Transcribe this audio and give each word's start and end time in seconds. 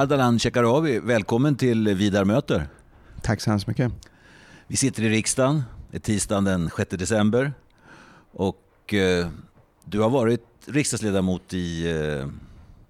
Ardalan 0.00 0.38
Shekarabi, 0.38 0.98
välkommen 0.98 1.56
till 1.56 1.88
Vidar 1.88 2.24
möter. 2.24 2.68
Tack 3.22 3.40
så 3.40 3.50
hemskt 3.50 3.66
mycket. 3.66 3.92
Vi 4.66 4.76
sitter 4.76 5.02
i 5.02 5.08
riksdagen, 5.08 5.62
det 5.90 5.96
är 5.96 6.00
tisdagen 6.00 6.44
den 6.44 6.70
6 6.76 6.90
december. 6.90 7.52
Och 8.32 8.94
eh, 8.94 9.28
du 9.84 10.00
har 10.00 10.10
varit 10.10 10.44
riksdagsledamot 10.66 11.54
i 11.54 11.90
eh, 11.90 12.28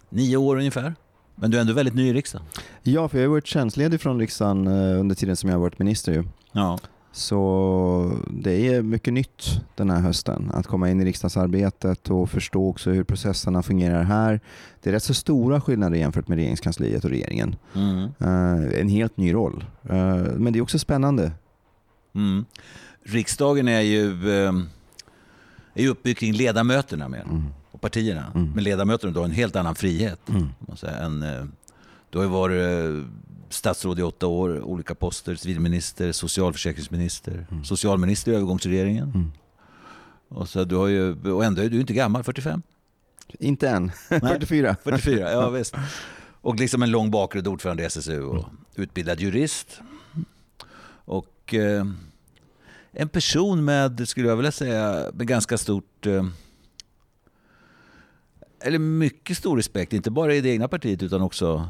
nio 0.08 0.36
år 0.36 0.56
ungefär. 0.56 0.94
Men 1.34 1.50
du 1.50 1.56
är 1.56 1.60
ändå 1.60 1.72
väldigt 1.72 1.94
ny 1.94 2.08
i 2.08 2.12
riksdagen. 2.12 2.46
Ja, 2.82 3.08
för 3.08 3.18
jag 3.18 3.24
har 3.24 3.30
varit 3.30 3.46
tjänstledig 3.46 4.00
från 4.00 4.18
riksdagen 4.18 4.66
eh, 4.66 5.00
under 5.00 5.14
tiden 5.14 5.36
som 5.36 5.50
jag 5.50 5.56
har 5.56 5.62
varit 5.62 5.78
minister. 5.78 6.12
Ju. 6.12 6.24
Ja. 6.52 6.78
Så 7.12 8.18
det 8.30 8.68
är 8.68 8.82
mycket 8.82 9.12
nytt 9.12 9.60
den 9.74 9.90
här 9.90 10.00
hösten. 10.00 10.50
Att 10.54 10.66
komma 10.66 10.90
in 10.90 11.00
i 11.00 11.04
riksdagsarbetet 11.04 12.10
och 12.10 12.30
förstå 12.30 12.68
också 12.68 12.90
hur 12.90 13.04
processerna 13.04 13.62
fungerar 13.62 14.02
här. 14.02 14.40
Det 14.82 14.90
är 14.90 14.94
rätt 14.94 15.02
så 15.02 15.14
stora 15.14 15.60
skillnader 15.60 15.96
jämfört 15.96 16.28
med 16.28 16.36
regeringskansliet 16.36 17.04
och 17.04 17.10
regeringen. 17.10 17.56
Mm. 17.74 17.98
Uh, 17.98 18.80
en 18.80 18.88
helt 18.88 19.16
ny 19.16 19.34
roll. 19.34 19.64
Uh, 19.90 19.94
men 20.36 20.52
det 20.52 20.58
är 20.58 20.62
också 20.62 20.78
spännande. 20.78 21.32
Mm. 22.14 22.44
Riksdagen 23.02 23.68
är 23.68 23.80
ju, 23.80 24.30
eh, 24.30 24.52
är 25.74 25.82
ju 25.82 25.88
uppbyggd 25.88 26.18
kring 26.18 26.32
ledamöterna 26.32 27.08
mer. 27.08 27.22
Mm. 27.22 27.44
och 27.70 27.80
partierna. 27.80 28.26
Mm. 28.34 28.52
Men 28.54 28.64
ledamöterna 28.64 29.18
har 29.18 29.24
en 29.24 29.30
helt 29.30 29.56
annan 29.56 29.74
frihet. 29.74 30.28
Mm. 30.28 30.48
säga, 30.76 30.96
än, 30.96 31.22
eh, 31.22 31.44
du 32.10 32.18
har 32.18 32.24
ju 32.24 32.30
varit 32.30 33.06
statsråd 33.50 33.98
i 33.98 34.02
åtta 34.02 34.26
år, 34.26 34.60
olika 34.62 34.94
poster, 34.94 35.34
civilminister, 35.34 36.12
socialförsäkringsminister, 36.12 37.46
Mm. 37.50 37.64
socialminister 37.64 38.32
i 38.32 38.34
övergångsregeringen. 38.34 39.08
Mm. 39.14 39.32
Och, 40.28 40.48
så 40.48 40.64
du 40.64 40.76
har 40.76 40.86
ju, 40.86 41.32
och 41.32 41.44
ändå 41.44 41.62
är 41.62 41.68
du 41.70 41.80
inte 41.80 41.92
gammal, 41.92 42.24
45? 42.24 42.62
Inte 43.38 43.68
än. 43.68 43.90
44. 44.08 44.76
44, 44.84 45.32
ja 45.32 45.50
visst. 45.58 45.74
Och 46.42 46.54
liksom 46.56 46.82
en 46.82 46.90
lång 46.90 47.10
bakgrund, 47.10 47.48
ordförande 47.48 47.82
i 47.82 47.86
SSU 47.86 48.22
och 48.22 48.44
utbildad 48.74 49.20
jurist. 49.20 49.80
Och 51.04 51.54
eh, 51.54 51.84
en 52.92 53.08
person 53.08 53.64
med, 53.64 54.08
skulle 54.08 54.28
jag 54.28 54.36
vilja 54.36 54.52
säga, 54.52 55.06
med 55.14 55.26
ganska 55.26 55.58
stort... 55.58 56.06
Eh, 56.06 56.26
eller 58.62 58.78
mycket 58.78 59.36
stor 59.36 59.56
respekt, 59.56 59.92
inte 59.92 60.10
bara 60.10 60.34
i 60.34 60.40
det 60.40 60.48
egna 60.50 60.68
partiet 60.68 61.02
utan 61.02 61.22
också 61.22 61.68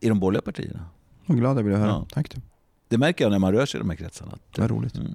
i 0.00 0.08
de 0.08 0.20
borgerliga 0.20 0.42
partierna. 0.42 0.84
Vad 1.30 1.38
glad 1.38 1.56
jag 1.58 1.64
blir 1.64 1.74
att 1.74 1.80
höra. 1.80 1.90
Ja. 1.90 2.06
Tack 2.12 2.30
du. 2.34 2.40
Det 2.88 2.98
märker 2.98 3.24
jag 3.24 3.30
när 3.30 3.38
man 3.38 3.52
rör 3.52 3.66
sig 3.66 3.78
i 3.78 3.82
de 3.82 3.90
här 3.90 3.96
kretsarna. 3.96 4.32
Att, 4.32 4.58
Vad 4.58 4.70
roligt. 4.70 4.96
Mm. 4.96 5.14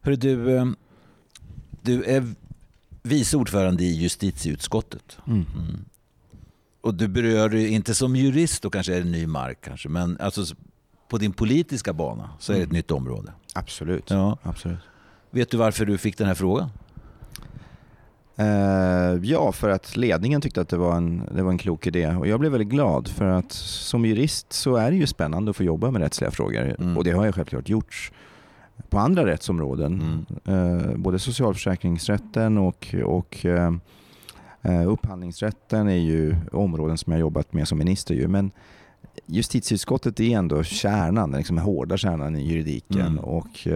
Hörru, 0.00 0.16
du, 0.16 0.56
eh, 0.56 0.66
du 1.82 2.04
är 2.04 2.34
vice 3.02 3.36
ordförande 3.36 3.84
i 3.84 3.94
justitieutskottet. 3.96 5.18
Mm. 5.26 5.46
Mm. 5.54 5.84
Och 6.80 6.94
du 6.94 7.08
berör 7.08 7.54
inte 7.54 7.94
som 7.94 8.16
jurist, 8.16 8.62
då 8.62 8.70
kanske 8.70 8.94
är 8.96 8.98
det 8.98 9.10
ny 9.10 9.26
mark 9.26 9.58
kanske, 9.60 9.88
men 9.88 10.16
alltså 10.20 10.54
på 11.08 11.18
din 11.18 11.32
politiska 11.32 11.92
bana 11.92 12.30
så 12.38 12.52
är 12.52 12.56
det 12.56 12.62
ett 12.62 12.68
Mm. 12.68 12.76
nytt 12.76 12.90
område. 12.90 13.32
Absolut. 13.54 14.10
Ja. 14.10 14.38
Absolut. 14.42 14.78
Vet 15.30 15.50
du 15.50 15.56
varför 15.56 15.84
du 15.86 15.98
fick 15.98 16.18
den 16.18 16.26
här 16.26 16.34
frågan? 16.34 16.68
Eh, 18.38 19.18
ja, 19.22 19.52
för 19.52 19.68
att 19.68 19.96
ledningen 19.96 20.40
tyckte 20.40 20.60
att 20.60 20.68
det 20.68 20.76
var, 20.76 20.96
en, 20.96 21.22
det 21.34 21.42
var 21.42 21.50
en 21.50 21.58
klok 21.58 21.86
idé. 21.86 22.06
Och 22.06 22.26
jag 22.26 22.40
blev 22.40 22.52
väldigt 22.52 22.68
glad 22.68 23.08
för 23.08 23.24
att 23.24 23.52
som 23.52 24.04
jurist 24.04 24.52
så 24.52 24.76
är 24.76 24.90
det 24.90 24.96
ju 24.96 25.06
spännande 25.06 25.50
att 25.50 25.56
få 25.56 25.62
jobba 25.62 25.90
med 25.90 26.02
rättsliga 26.02 26.30
frågor. 26.30 26.76
Mm. 26.78 26.96
Och 26.96 27.04
det 27.04 27.10
har 27.10 27.24
jag 27.24 27.34
självklart 27.34 27.68
gjort 27.68 28.12
på 28.88 28.98
andra 28.98 29.26
rättsområden. 29.26 30.26
Mm. 30.46 30.80
Eh, 30.84 30.96
både 30.96 31.18
socialförsäkringsrätten 31.18 32.58
och, 32.58 32.94
och 33.04 33.46
eh, 33.46 33.72
upphandlingsrätten 34.86 35.88
är 35.88 35.96
ju 35.96 36.36
områden 36.52 36.98
som 36.98 37.12
jag 37.12 37.20
jobbat 37.20 37.52
med 37.52 37.68
som 37.68 37.78
minister. 37.78 38.14
Ju. 38.14 38.28
Men 38.28 38.50
justitieutskottet 39.26 40.20
är 40.20 40.38
ändå 40.38 40.62
kärnan, 40.62 41.30
den 41.30 41.38
liksom 41.38 41.58
hårda 41.58 41.96
kärnan 41.96 42.36
i 42.36 42.48
juridiken. 42.48 43.00
Mm. 43.00 43.18
Och, 43.18 43.66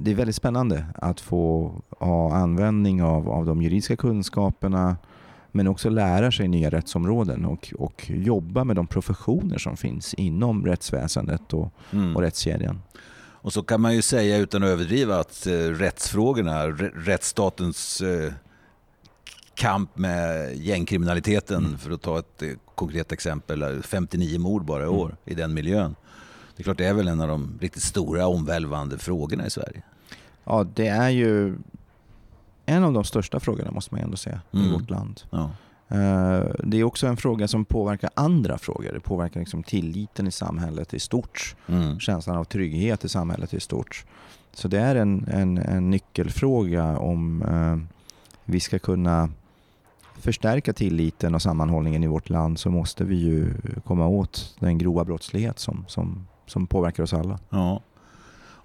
det 0.00 0.10
är 0.10 0.14
väldigt 0.14 0.36
spännande 0.36 0.86
att 0.94 1.20
få 1.20 1.72
ha 1.90 2.34
användning 2.34 3.02
av, 3.02 3.28
av 3.30 3.46
de 3.46 3.62
juridiska 3.62 3.96
kunskaperna 3.96 4.96
men 5.52 5.68
också 5.68 5.88
lära 5.90 6.32
sig 6.32 6.48
nya 6.48 6.70
rättsområden 6.70 7.44
och, 7.44 7.72
och 7.78 8.10
jobba 8.10 8.64
med 8.64 8.76
de 8.76 8.86
professioner 8.86 9.58
som 9.58 9.76
finns 9.76 10.14
inom 10.14 10.66
rättsväsendet 10.66 11.52
och, 11.52 11.72
Mm. 11.92 12.16
och 12.16 12.22
rättskedjan. 12.22 12.82
Och 13.18 13.52
så 13.52 13.62
kan 13.62 13.80
man 13.80 13.94
ju 13.94 14.02
säga 14.02 14.36
utan 14.36 14.62
att 14.62 14.68
överdriva 14.68 15.18
att 15.20 15.46
eh, 15.46 15.52
rättsfrågorna, 15.52 16.66
rättsstatens 16.94 18.00
eh, 18.00 18.32
kamp 19.54 19.98
med 19.98 20.56
gängkriminaliteten, 20.56 21.64
Mm. 21.66 21.78
för 21.78 21.90
att 21.90 22.02
ta 22.02 22.18
ett 22.18 22.42
eh, 22.42 22.48
konkret 22.74 23.12
exempel, 23.12 23.62
eh, 23.62 23.68
59 23.82 24.38
mord 24.38 24.64
bara 24.64 24.82
i 24.82 24.86
Mm. 24.86 24.98
år 24.98 25.16
i 25.24 25.34
den 25.34 25.54
miljön. 25.54 25.94
Det 26.56 26.62
är 26.62 26.64
klart 26.64 26.78
det 26.78 26.86
är 26.86 26.94
väl 26.94 27.08
en 27.08 27.20
av 27.20 27.28
de 27.28 27.58
riktigt 27.60 27.82
stora 27.82 28.26
omvälvande 28.26 28.98
frågorna 28.98 29.46
i 29.46 29.50
Sverige. 29.50 29.82
Ja, 30.44 30.66
det 30.74 30.86
är 30.88 31.08
ju 31.10 31.56
en 32.66 32.84
av 32.84 32.92
de 32.92 33.04
största 33.04 33.40
frågorna 33.40 33.70
måste 33.70 33.94
man 33.94 34.02
ändå 34.04 34.16
säga 34.16 34.40
i 34.50 34.56
Mm. 34.58 34.72
vårt 34.72 34.90
land. 34.90 35.22
Ja. 35.30 35.50
Eh, 35.88 36.44
Det 36.64 36.76
är 36.76 36.84
också 36.84 37.06
en 37.06 37.16
fråga 37.16 37.48
som 37.48 37.64
påverkar 37.64 38.10
andra 38.14 38.58
frågor. 38.58 38.92
Det 38.92 39.00
påverkar 39.00 39.40
liksom 39.40 39.62
tilliten 39.62 40.26
i 40.26 40.30
samhället 40.30 40.94
i 40.94 40.98
stort, 41.00 41.56
Mm. 41.68 42.00
känslan 42.00 42.36
av 42.36 42.44
trygghet 42.44 43.04
i 43.04 43.08
samhället 43.08 43.54
i 43.54 43.60
stort. 43.60 44.04
Så 44.52 44.68
det 44.68 44.78
är 44.80 44.96
en, 44.96 45.24
en, 45.28 45.58
en 45.58 45.90
nyckelfråga 45.90 46.98
om 46.98 47.42
eh, 47.42 47.94
vi 48.44 48.60
ska 48.60 48.78
kunna 48.78 49.30
förstärka 50.18 50.72
tilliten 50.72 51.34
och 51.34 51.42
sammanhållningen 51.42 52.04
i 52.04 52.06
vårt 52.06 52.30
land 52.30 52.58
så 52.58 52.70
måste 52.70 53.04
vi 53.04 53.16
ju 53.16 53.54
komma 53.84 54.06
åt 54.06 54.56
den 54.60 54.78
grova 54.78 55.04
brottslighet 55.04 55.58
som, 55.58 55.84
som, 55.88 56.26
som 56.46 56.66
påverkar 56.66 57.02
oss 57.02 57.14
alla. 57.14 57.38
Ja. 57.50 57.80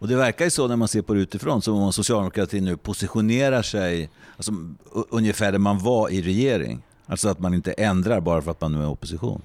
Och 0.01 0.07
det 0.07 0.15
verkar 0.15 0.45
ju 0.45 0.51
så 0.51 0.67
när 0.67 0.75
man 0.75 0.87
ser 0.87 1.01
på 1.01 1.13
det 1.13 1.19
utifrån 1.19 1.61
som 1.61 1.75
om 1.75 1.93
socialdemokratin 1.93 2.65
nu 2.65 2.77
positionerar 2.77 3.61
sig 3.61 4.09
alltså, 4.37 4.51
ungefär 5.09 5.51
där 5.51 5.59
man 5.59 5.79
var 5.79 6.09
i 6.09 6.21
regering. 6.21 6.81
Alltså 7.05 7.29
att 7.29 7.39
man 7.39 7.53
inte 7.53 7.71
ändrar 7.71 8.21
bara 8.21 8.41
för 8.41 8.51
att 8.51 8.61
man 8.61 8.71
nu 8.71 8.79
är 8.79 8.83
i 8.83 8.87
opposition. 8.87 9.41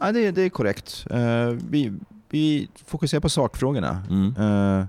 Ja, 0.00 0.12
det, 0.12 0.30
det 0.30 0.42
är 0.42 0.48
korrekt. 0.48 1.06
Eh, 1.10 1.48
vi, 1.70 1.92
vi 2.30 2.68
fokuserar 2.86 3.20
på 3.20 3.28
sakfrågorna. 3.28 4.02
Mm. 4.10 4.36
Eh, 4.36 4.86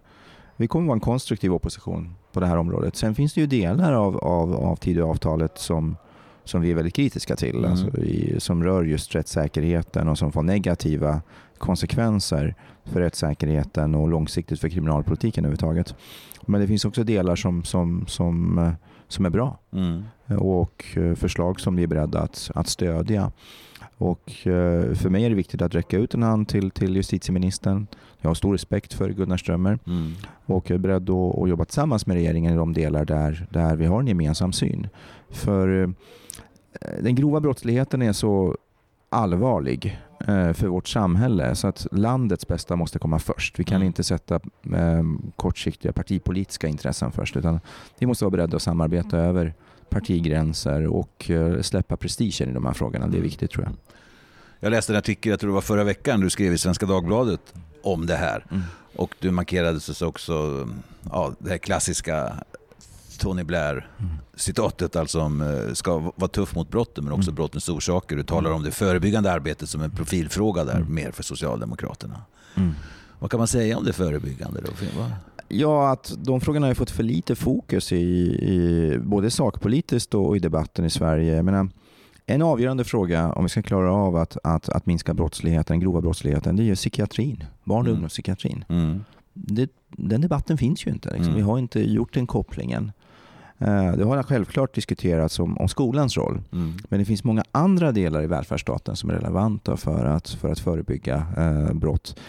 vi 0.57 0.67
kommer 0.67 0.87
vara 0.87 0.95
en 0.95 0.99
konstruktiv 0.99 1.53
opposition 1.53 2.15
på 2.31 2.39
det 2.39 2.45
här 2.45 2.57
området. 2.57 2.95
Sen 2.95 3.15
finns 3.15 3.33
det 3.33 3.41
ju 3.41 3.47
delar 3.47 3.93
av, 3.93 4.17
av, 4.17 4.55
av 4.55 4.75
Tidöavtalet 4.75 5.57
som, 5.57 5.97
som 6.43 6.61
vi 6.61 6.71
är 6.71 6.75
väldigt 6.75 6.95
kritiska 6.95 7.35
till. 7.35 7.57
Mm. 7.57 7.71
Alltså 7.71 7.97
i, 7.97 8.35
som 8.39 8.63
rör 8.63 8.83
just 8.83 9.15
rättssäkerheten 9.15 10.07
och 10.07 10.17
som 10.17 10.31
får 10.31 10.43
negativa 10.43 11.21
konsekvenser 11.57 12.55
för 12.83 12.99
rättssäkerheten 13.01 13.95
och 13.95 14.07
långsiktigt 14.09 14.59
för 14.59 14.69
kriminalpolitiken 14.69 15.45
överhuvudtaget. 15.45 15.95
Men 16.45 16.61
det 16.61 16.67
finns 16.67 16.85
också 16.85 17.03
delar 17.03 17.35
som, 17.35 17.63
som, 17.63 18.05
som, 18.07 18.57
eh, 18.57 18.71
som 19.07 19.25
är 19.25 19.29
bra 19.29 19.59
Mm. 19.71 20.03
och 20.39 20.85
eh, 20.97 21.15
förslag 21.15 21.59
som 21.59 21.75
vi 21.75 21.83
är 21.83 21.87
beredda 21.87 22.19
att, 22.19 22.51
att 22.55 22.67
stödja. 22.67 23.31
Och 23.97 24.47
eh, 24.47 24.93
för 24.93 25.09
mig 25.09 25.25
är 25.25 25.29
det 25.29 25.35
viktigt 25.35 25.61
att 25.61 25.75
räcka 25.75 25.97
ut 25.97 26.13
en 26.13 26.23
hand 26.23 26.47
till, 26.47 26.71
till 26.71 26.95
justitieministern. 26.95 27.87
Jag 28.21 28.29
har 28.29 28.35
stor 28.35 28.51
respekt 28.51 28.93
för 28.93 29.09
Gunnar 29.09 29.37
Strömmer 29.37 29.79
Mm. 29.87 30.11
och 30.45 30.71
är 30.71 30.77
beredd 30.77 31.09
att, 31.09 31.37
att 31.39 31.49
jobba 31.49 31.65
tillsammans 31.65 32.05
med 32.07 32.15
regeringen 32.15 32.53
i 32.53 32.57
de 32.57 32.73
delar 32.73 33.05
där, 33.05 33.47
där 33.51 33.75
vi 33.75 33.85
har 33.85 33.99
en 33.99 34.07
gemensam 34.07 34.53
syn. 34.53 34.87
För 35.29 35.83
eh, 35.83 35.89
den 37.03 37.15
grova 37.15 37.39
brottsligheten 37.39 38.01
är 38.01 38.13
så 38.13 38.55
allvarlig 39.09 39.85
eh, 39.85 40.04
för 40.53 40.67
vårt 40.67 40.87
samhälle 40.87 41.55
så 41.55 41.67
att 41.67 41.87
landets 41.91 42.47
bästa 42.47 42.75
måste 42.75 42.99
komma 42.99 43.19
först. 43.19 43.59
Vi 43.59 43.63
kan 43.63 43.75
Mm. 43.75 43.87
inte 43.87 44.03
sätta 44.03 44.35
eh, 44.75 45.03
kortsiktiga 45.35 45.93
partipolitiska 45.93 46.67
intressen 46.67 47.11
först 47.11 47.37
utan 47.37 47.59
vi 47.99 48.05
måste 48.05 48.23
vara 48.25 48.31
beredda 48.31 48.55
att 48.55 48.61
samarbeta 48.63 49.17
över 49.17 49.53
partigränser 49.89 50.87
och 50.87 51.29
eh, 51.31 51.61
släppa 51.61 51.97
prestigen 51.97 52.49
i 52.49 52.53
de 52.53 52.65
här 52.65 52.73
frågorna. 52.73 53.07
Det 53.07 53.17
är 53.17 53.21
viktigt 53.21 53.51
tror 53.51 53.63
jag. 53.63 53.73
Jag 54.59 54.71
läste 54.71 54.93
en 54.93 54.97
artikel, 54.97 55.29
jag 55.29 55.39
tror 55.39 55.49
det 55.49 55.53
var 55.53 55.61
förra 55.61 55.83
veckan, 55.83 56.19
du 56.19 56.29
skrev 56.29 56.53
i 56.53 56.57
Svenska 56.57 56.85
Dagbladet 56.85 57.53
om 57.83 58.05
det 58.05 58.15
här. 58.15 58.45
Mm. 58.51 58.63
Och 58.95 59.15
du 59.19 59.31
markerade 59.31 59.79
så 59.79 60.07
också 60.07 60.67
ja, 61.11 61.33
det 61.39 61.49
här 61.49 61.57
klassiska 61.57 62.33
Tony 63.17 63.43
Blair, 63.43 63.89
citatet 64.35 64.95
alltså 64.95 65.21
om 65.21 65.41
eh, 65.41 65.73
ska 65.73 66.11
vara 66.15 66.27
tuff 66.27 66.55
mot 66.55 66.69
brotten 66.69 67.03
men 67.03 67.13
också 67.13 67.31
brottens 67.31 67.69
orsaker. 67.69 68.15
Du 68.15 68.23
talar 68.23 68.51
om 68.51 68.63
det 68.63 68.71
förebyggande 68.71 69.31
arbetet 69.31 69.69
som 69.69 69.81
en 69.81 69.91
profilfråga 69.91 70.63
där 70.63 70.79
mer 70.89 71.11
för 71.11 71.23
Socialdemokraterna. 71.23 72.21
Vad 73.19 73.31
kan 73.31 73.37
man 73.37 73.47
säga 73.47 73.77
om 73.77 73.83
det 73.83 73.93
förebyggande 73.93 74.61
då? 74.61 74.71
Ja, 75.47 75.91
att 75.91 76.13
de 76.17 76.41
frågorna 76.41 76.67
har 76.67 76.73
fått 76.73 76.91
för 76.91 77.03
lite 77.03 77.35
fokus 77.35 77.91
i, 77.91 77.95
i 77.95 78.97
både 79.01 79.31
sakpolitiskt 79.31 80.13
och 80.13 80.35
i 80.35 80.39
debatten 80.39 80.85
i 80.85 80.89
Sverige. 80.89 81.35
Jag 81.35 81.45
menar, 81.45 81.69
en 82.25 82.41
avgörande 82.41 82.83
fråga 82.83 83.31
om 83.33 83.43
vi 83.43 83.49
ska 83.49 83.61
klara 83.61 83.91
av 83.93 84.15
att, 84.15 84.37
att, 84.43 84.69
att 84.69 84.85
minska 84.85 85.13
brottsligheten, 85.13 85.79
grova 85.79 86.01
brottsligheten, 86.01 86.55
det 86.55 86.63
är 86.63 86.65
ju 86.65 86.75
psykiatrin. 86.75 87.43
Barn 87.63 87.79
och 87.79 87.85
Mm. 87.85 87.93
ungdomspsykiatrin. 87.93 88.65
Mm. 88.69 89.03
Det, 89.33 89.69
den 89.89 90.21
debatten 90.21 90.57
finns 90.57 90.85
ju 90.87 90.91
inte. 90.91 91.09
Liksom. 91.09 91.25
Mm. 91.27 91.35
Vi 91.35 91.41
har 91.41 91.59
inte 91.59 91.79
gjort 91.91 92.13
den 92.13 92.27
kopplingen. 92.27 92.91
Eh, 93.59 93.91
Det 93.91 94.03
har 94.03 94.23
självklart 94.23 94.75
diskuterats 94.75 95.39
om, 95.39 95.57
om 95.57 95.67
skolans 95.67 96.17
roll. 96.17 96.41
Mm. 96.51 96.73
Men 96.89 96.99
det 96.99 97.05
finns 97.05 97.23
många 97.23 97.43
andra 97.51 97.91
delar 97.91 98.23
i 98.23 98.27
välfärdsstaten 98.27 98.95
som 98.95 99.09
är 99.09 99.13
relevanta 99.13 99.77
för 99.77 100.05
att, 100.05 100.29
för 100.29 100.51
att 100.51 100.59
förebygga 100.59 101.27
eh, 101.37 101.73
brott. 101.73 102.19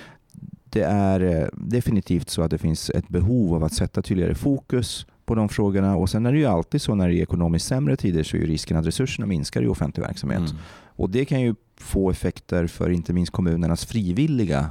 Det 0.71 0.83
är 0.83 1.21
eh, 1.43 1.49
definitivt 1.53 2.31
så 2.31 2.43
att 2.43 2.51
det 2.51 2.59
finns 2.59 2.91
ett 2.91 3.09
behov 3.09 3.55
av 3.55 3.65
att 3.65 3.73
sätta 3.73 4.03
tydligare 4.03 4.35
fokus 4.35 5.07
på 5.25 5.35
de 5.35 5.49
frågorna. 5.49 5.97
Och 5.97 6.11
Sen 6.11 6.27
är 6.27 6.33
det 6.33 6.39
ju 6.39 6.47
alltid 6.47 6.83
så 6.83 6.95
när 6.95 7.09
det 7.09 7.15
är 7.15 7.23
ekonomiskt 7.23 7.67
sämre 7.67 7.97
tider 7.97 8.23
så 8.23 8.37
är 8.37 8.41
risken 8.41 8.77
att 8.77 8.87
resurserna 8.87 9.27
minskar 9.27 9.63
i 9.63 9.67
offentlig 9.67 10.05
verksamhet. 10.05 10.39
Mm. 10.41 10.53
Och 10.87 11.11
Det 11.11 11.25
kan 11.25 11.41
ju 11.41 11.55
få 11.81 12.11
effekter 12.11 12.67
för 12.67 12.91
inte 12.91 13.13
minst 13.13 13.33
kommunernas 13.33 13.85
frivilliga 13.87 14.71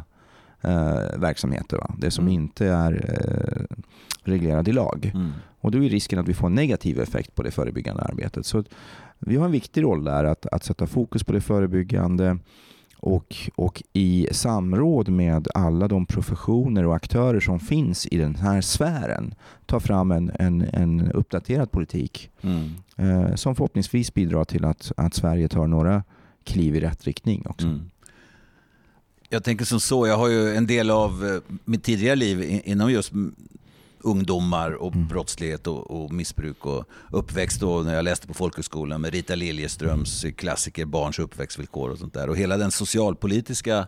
eh, 0.61 1.19
verksamheter. 1.19 1.77
Va? 1.77 1.95
Det 1.97 2.11
som 2.11 2.23
Mm. 2.27 2.33
inte 2.33 2.67
är 2.67 2.93
eh, 3.09 3.77
reglerat 4.27 4.67
i 4.67 4.71
lag. 4.71 5.11
Mm. 5.13 5.31
Och 5.61 5.71
då 5.71 5.83
är 5.83 5.89
risken 5.89 6.19
att 6.19 6.27
vi 6.27 6.33
får 6.33 6.47
en 6.47 6.55
negativ 6.55 6.99
effekt 6.99 7.35
på 7.35 7.43
det 7.43 7.51
förebyggande 7.51 8.03
arbetet. 8.03 8.45
Så 8.45 8.63
vi 9.19 9.35
har 9.35 9.45
en 9.45 9.51
viktig 9.51 9.83
roll 9.83 10.03
där 10.03 10.23
att, 10.23 10.45
att 10.45 10.63
sätta 10.63 10.87
fokus 10.87 11.23
på 11.23 11.33
det 11.33 11.41
förebyggande 11.41 12.37
och, 12.97 13.35
och 13.55 13.83
i 13.93 14.27
samråd 14.31 15.09
med 15.09 15.47
alla 15.53 15.87
de 15.87 16.05
professioner 16.05 16.85
och 16.85 16.95
aktörer 16.95 17.39
som 17.39 17.59
finns 17.59 18.07
i 18.07 18.17
den 18.17 18.35
här 18.35 18.61
sfären 18.61 19.35
ta 19.65 19.79
fram 19.79 20.11
en, 20.11 20.31
en, 20.39 20.61
en 20.61 21.11
uppdaterad 21.11 21.71
politik 21.71 22.29
Mm. 22.41 22.69
eh, 22.97 23.35
som 23.35 23.55
förhoppningsvis 23.55 24.13
bidrar 24.13 24.45
till 24.45 24.65
att, 24.65 24.91
att 24.97 25.13
Sverige 25.13 25.47
tar 25.47 25.67
några 25.67 26.03
kliv 26.43 26.75
i 26.75 26.79
rätt 26.79 27.03
riktning 27.03 27.45
också. 27.49 27.67
Mm. 27.67 27.89
Jag 29.29 29.43
tänker 29.43 29.65
som 29.65 29.79
så, 29.79 30.07
jag 30.07 30.17
har 30.17 30.27
ju 30.27 30.55
en 30.55 30.67
del 30.67 30.91
av 30.91 31.25
eh, 31.25 31.55
mitt 31.65 31.83
tidigare 31.83 32.15
liv 32.15 32.61
inom 32.65 32.91
just 32.91 33.11
ungdomar 34.05 34.71
och 34.71 34.95
Mm. 34.95 35.07
brottslighet 35.07 35.67
och, 35.67 35.91
och 36.03 36.11
missbruk 36.13 36.65
och 36.65 36.85
uppväxt 37.11 37.59
då 37.59 37.81
när 37.81 37.95
jag 37.95 38.03
läste 38.03 38.27
på 38.27 38.33
folkhögskolan 38.33 39.01
med 39.01 39.13
Rita 39.13 39.35
Liljeströms 39.35 40.25
klassiker 40.37 40.85
Barns 40.85 41.19
uppväxtvillkor 41.19 41.89
och 41.89 41.97
sånt 41.97 42.13
där. 42.13 42.29
Och 42.29 42.37
hela 42.37 42.57
den 42.57 42.71
socialpolitiska 42.71 43.87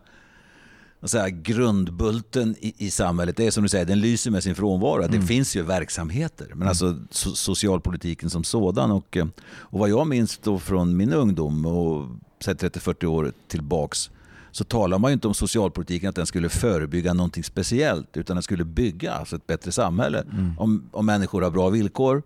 säga, 1.03 1.29
grundbulten 1.29 2.55
i, 2.59 2.73
i 2.77 2.91
samhället, 2.91 3.37
det 3.37 3.45
är 3.47 3.51
som 3.51 3.63
du 3.63 3.69
säger, 3.69 3.85
den 3.85 3.99
lyser 4.01 4.31
med 4.31 4.43
sin 4.43 4.55
frånvaro. 4.55 5.01
Det 5.01 5.07
Mm. 5.15 5.27
finns 5.27 5.55
ju 5.55 5.61
verksamheter, 5.61 6.51
men 6.55 6.67
alltså 6.67 6.97
so, 7.11 7.35
socialpolitiken 7.35 8.29
som 8.29 8.43
sådan. 8.43 8.91
Och, 8.91 9.17
eh, 9.17 9.27
och 9.49 9.79
vad 9.79 9.89
jag 9.89 10.07
minns 10.07 10.37
då 10.37 10.59
från 10.59 10.97
min 10.97 11.13
ungdom 11.13 11.65
och 11.65 12.07
säg 12.39 12.53
30-40 12.55 13.05
år 13.05 13.33
tillbaks 13.47 14.09
så 14.51 14.63
talar 14.63 14.99
man 14.99 15.11
ju 15.11 15.13
inte 15.13 15.27
om 15.27 15.33
socialpolitiken 15.33 16.09
att 16.09 16.15
den 16.15 16.25
skulle 16.25 16.49
förebygga 16.49 17.13
någonting 17.13 17.43
speciellt 17.43 18.17
utan 18.17 18.35
den 18.35 18.43
skulle 18.43 18.65
bygga 18.65 19.13
alltså 19.13 19.35
ett 19.35 19.47
bättre 19.47 19.71
samhälle. 19.71 20.23
Om, 20.57 20.89
om 20.91 21.05
människor 21.05 21.41
har 21.41 21.51
bra 21.51 21.69
villkor, 21.69 22.23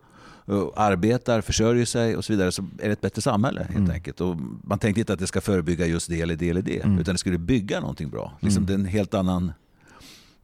eh, 0.48 0.64
arbetar, 0.76 1.42
försörjer 1.42 1.86
sig 1.86 2.18
och 2.18 2.26
så 2.26 2.34
vidare 2.34 2.52
så 2.52 2.62
är 2.80 2.88
det 2.88 2.92
ett 2.94 3.02
bättre 3.02 3.22
samhälle 3.22 3.68
helt 3.74 3.90
enkelt. 3.90 4.22
Och 4.22 4.38
man 4.64 4.80
tänkte 4.80 5.00
inte 5.00 5.14
att 5.14 5.20
det 5.20 5.28
ska 5.28 5.42
förebygga 5.42 5.86
just 5.86 6.10
det 6.10 6.22
eller 6.22 6.36
det 6.36 6.50
eller 6.50 6.62
det 6.62 6.80
Mm. 6.84 7.00
utan 7.00 7.14
det 7.16 7.20
skulle 7.20 7.38
bygga 7.38 7.80
någonting 7.80 8.10
bra. 8.10 8.34
Liksom 8.40 8.66
det 8.66 8.74
är 8.74 8.78
en 8.78 8.86
helt 8.86 9.14
annan 9.14 9.52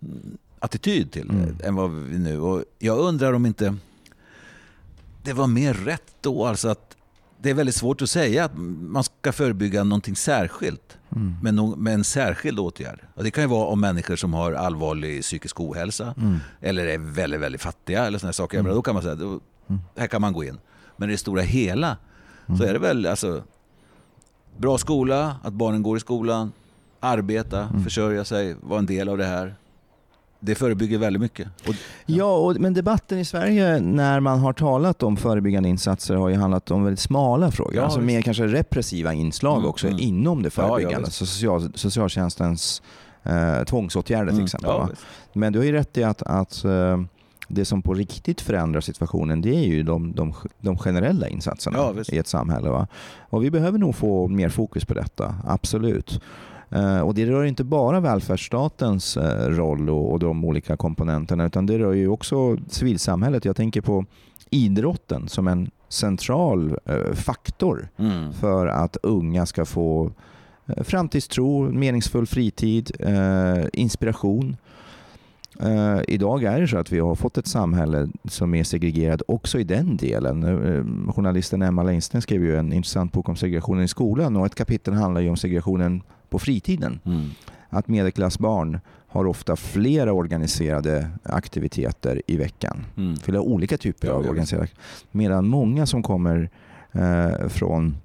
mm, 0.02 0.38
attityd 0.60 1.12
till 1.12 1.28
det 1.28 1.34
Mm. 1.34 1.56
än 1.64 1.76
vad 1.76 1.92
vi 1.92 2.20
nu. 2.20 2.40
Och 2.40 2.64
jag 2.80 3.00
undrar 3.00 3.34
om 3.34 3.46
inte 3.46 3.76
det 5.24 5.34
var 5.34 5.48
mer 5.48 5.74
rätt 5.74 6.14
då. 6.22 6.46
Alltså 6.46 6.68
att 6.68 6.97
det 7.42 7.50
är 7.50 7.54
väldigt 7.54 7.76
svårt 7.76 8.02
att 8.02 8.10
säga 8.10 8.46
att 8.46 8.52
man 8.80 9.04
ska 9.04 9.32
förebygga 9.32 9.84
någonting 9.84 10.16
särskilt 10.16 10.98
Mm. 11.16 11.36
med, 11.44 11.54
no- 11.54 11.76
med 11.78 11.94
en 11.94 12.04
särskild 12.04 12.60
åtgärd. 12.60 13.00
Och 13.16 13.24
det 13.24 13.32
kan 13.32 13.44
ju 13.44 13.48
vara 13.48 13.68
om 13.68 13.80
människor 13.82 14.16
som 14.16 14.34
har 14.34 14.52
allvarlig 14.54 15.22
psykisk 15.22 15.60
ohälsa 15.60 16.14
Mm. 16.18 16.38
eller 16.62 16.88
är 16.88 16.98
väldigt, 16.98 17.40
väldigt 17.42 17.62
fattiga 17.62 18.06
eller 18.06 18.20
såna 18.20 18.28
här 18.28 18.34
saker. 18.34 18.62
Menar, 18.62 18.76
Då 18.76 18.82
kan 18.82 18.94
man 18.94 19.04
säga 19.04 19.16
då, 19.16 19.40
här 19.98 20.08
kan 20.08 20.22
man 20.22 20.34
gå 20.34 20.44
in. 20.44 20.58
Men 20.98 21.10
i 21.10 21.12
det 21.12 21.18
stora 21.18 21.42
hela 21.42 21.98
så 22.58 22.64
är 22.64 22.74
det 22.74 22.80
väl 22.80 23.06
alltså, 23.06 23.44
bra 24.58 24.78
skola, 24.78 25.36
att 25.44 25.54
barnen 25.54 25.84
går 25.84 25.98
i 25.98 26.00
skolan, 26.00 26.52
arbeta, 27.00 27.70
försörja 27.84 28.26
sig, 28.26 28.56
vara 28.62 28.80
en 28.80 28.86
del 28.86 29.10
av 29.10 29.18
det 29.18 29.26
här. 29.26 29.56
Det 30.40 30.56
förebygger 30.56 30.98
väldigt 30.98 31.22
mycket. 31.22 31.48
Och, 31.68 31.76
Ja, 32.06 32.38
och, 32.38 32.56
men 32.60 32.74
debatten 32.74 33.20
i 33.20 33.26
Sverige 33.26 33.80
när 33.80 34.20
man 34.20 34.40
har 34.40 34.54
talat 34.54 35.04
om 35.04 35.18
förebyggande 35.18 35.70
insatser 35.70 36.16
har 36.16 36.30
ju 36.30 36.36
handlat 36.36 36.72
om 36.72 36.84
väldigt 36.84 37.00
smala 37.00 37.52
frågor. 37.52 37.76
Ja, 37.76 37.84
alltså 37.84 38.00
visst. 38.00 38.08
mer 38.08 38.22
kanske 38.22 38.48
repressiva 38.48 39.14
inslag 39.14 39.58
Mm, 39.58 39.70
också 39.70 39.88
mm. 39.88 40.00
inom 40.00 40.44
det 40.44 40.58
Ja, 40.58 40.64
ja, 40.64 40.68
förebyggande. 40.70 41.06
visst. 41.06 41.18
så 41.18 41.26
social, 41.26 41.72
socialtjänstens 41.76 42.82
eh, 43.24 43.64
tvångsåtgärder 43.64 44.26
till 44.26 44.34
Mm, 44.34 44.46
exempel. 44.46 44.70
ja, 44.70 44.88
visst. 44.90 45.02
Men 45.34 45.54
du 45.54 45.60
har 45.60 45.66
ju 45.66 45.72
rätt 45.72 45.98
i 45.98 46.04
att, 46.04 46.22
att 46.22 46.64
eh, 46.66 47.02
det 47.48 47.66
som 47.66 47.82
på 47.82 47.94
riktigt 47.94 48.42
förändrar 48.42 48.82
situationen 48.82 49.42
det 49.42 49.56
är 49.56 49.66
ju 49.68 49.84
de, 49.84 50.16
de, 50.16 50.34
de 50.60 50.78
generella 50.78 51.28
insatserna 51.28 51.78
Ja, 51.78 51.94
i 52.12 52.18
ett 52.18 52.28
samhälle. 52.28 52.70
Va? 52.70 52.88
Och 53.30 53.44
vi 53.44 53.52
behöver 53.52 53.78
nog 53.80 53.96
få 53.96 54.28
mer 54.28 54.50
fokus 54.50 54.86
på 54.86 54.94
detta, 54.94 55.36
absolut. 55.48 56.22
Eh, 56.70 57.00
och 57.00 57.14
det 57.14 57.26
rör 57.26 57.44
inte 57.44 57.64
bara 57.64 58.00
välfärdsstatens 58.00 59.18
eh, 59.18 59.50
roll 59.50 59.90
och, 59.90 60.20
de 60.20 60.46
olika 60.46 60.78
komponenterna 60.78 61.46
utan 61.46 61.66
det 61.66 61.80
rör 61.80 61.94
ju 61.94 62.08
också 62.08 62.58
civilsamhället. 62.70 63.46
Jag 63.46 63.56
tänker 63.56 63.82
på 63.82 64.06
idrotten 64.50 65.28
som 65.28 65.48
en 65.48 65.72
central 65.90 66.78
eh, 66.86 67.14
faktor 67.14 67.90
Mm. 67.98 68.34
för 68.34 68.68
att 68.68 68.98
unga 69.04 69.46
ska 69.46 69.66
få 69.66 70.12
framtidstro, 70.78 71.72
meningsfull 71.72 72.28
fritid, 72.28 72.92
inspiration. 73.74 74.58
Eh, 75.60 76.00
idag 76.08 76.44
är 76.44 76.62
det 76.62 76.68
så 76.68 76.78
att 76.78 76.92
vi 76.92 77.00
har 77.00 77.16
fått 77.16 77.38
ett 77.38 77.48
samhälle 77.48 78.10
som 78.30 78.56
är 78.56 78.64
segregerat 78.64 79.22
också 79.28 79.60
i 79.60 79.64
den 79.64 79.98
delen. 79.98 80.44
Journalisten 81.16 81.62
Emma 81.62 81.84
Leinsten 81.84 82.22
skrev 82.22 82.44
ju 82.44 82.58
en 82.58 82.74
intressant 82.74 83.12
bok 83.12 83.30
om 83.30 83.36
segregationen 83.36 83.84
i 83.84 83.88
skolan 83.88 84.36
och 84.36 84.46
ett 84.46 84.56
kapitel 84.56 84.94
handlar 84.94 85.30
om 85.30 85.38
segregationen 85.38 86.02
på 86.30 86.40
fritiden. 86.40 87.00
Mm. 87.06 87.30
Att 87.70 87.88
medelklassbarn 87.88 88.80
har 89.08 89.26
ofta 89.26 89.56
flera 89.56 90.14
organiserade 90.14 91.10
aktiviteter 91.24 92.22
i 92.28 92.38
veckan 92.38 92.86
Mm. 92.98 93.18
flera 93.18 93.42
olika 93.42 93.78
typer 93.78 94.08
Ja, 94.08 94.14
av 94.14 94.26
organiserade 94.30 94.68
Medan 95.12 95.48
många 95.48 95.86
som 95.86 96.04
kommer 96.04 96.50
eh, 96.92 97.48
från 97.48 97.98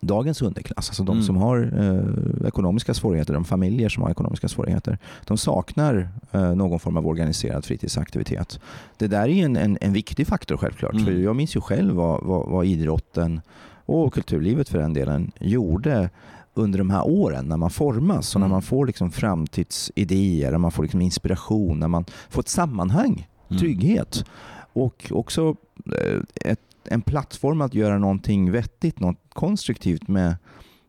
dagens 0.00 0.42
underklass, 0.42 0.88
alltså 0.88 1.02
de 1.04 1.12
Mm. 1.12 1.24
som 1.24 1.36
har 1.36 1.72
eh, 1.78 2.48
ekonomiska 2.48 2.94
svårigheter, 2.94 3.34
de 3.34 3.44
familjer 3.44 3.88
som 3.88 4.02
har 4.02 4.10
ekonomiska 4.10 4.48
svårigheter, 4.48 4.98
de 5.26 5.36
saknar 5.38 6.08
eh, 6.32 6.54
någon 6.54 6.80
form 6.80 6.96
av 6.96 7.06
organiserad 7.06 7.64
fritidsaktivitet. 7.64 8.60
Det 8.96 9.06
där 9.06 9.22
är 9.22 9.26
ju 9.28 9.42
en, 9.44 9.56
en, 9.56 9.78
en 9.80 9.92
viktig 9.92 10.26
faktor 10.26 10.56
självklart. 10.56 10.92
Mm. 10.92 11.04
För 11.04 11.12
jag 11.12 11.36
minns 11.36 11.56
ju 11.56 11.60
själv 11.60 11.94
vad, 11.94 12.22
vad, 12.24 12.48
vad 12.48 12.66
idrotten 12.66 13.40
och 13.86 14.14
kulturlivet 14.14 14.68
för 14.68 14.78
den 14.78 14.92
delen 14.94 15.32
gjorde 15.40 16.10
under 16.54 16.78
de 16.78 16.90
här 16.90 17.06
åren 17.06 17.44
när 17.48 17.56
man 17.56 17.70
formas 17.70 18.34
och 18.34 18.40
när 18.40 18.46
Mm. 18.46 18.52
man 18.54 18.62
får 18.62 18.86
liksom 18.86 19.10
framtidsidéer, 19.10 20.50
när 20.50 20.58
man 20.58 20.72
får 20.72 20.82
liksom 20.82 21.00
inspiration, 21.02 21.78
när 21.78 21.88
man 21.88 22.04
får 22.28 22.40
ett 22.40 22.48
sammanhang, 22.48 23.28
Mm. 23.48 23.60
trygghet 23.60 24.24
och 24.72 25.10
också 25.10 25.56
eh, 26.00 26.20
ett, 26.50 26.60
en 26.84 27.02
plattform 27.02 27.60
att 27.60 27.74
göra 27.74 27.98
någonting 27.98 28.50
vettigt, 28.52 29.00
något 29.00 29.16
konstruktivt 29.28 30.08
med 30.08 30.36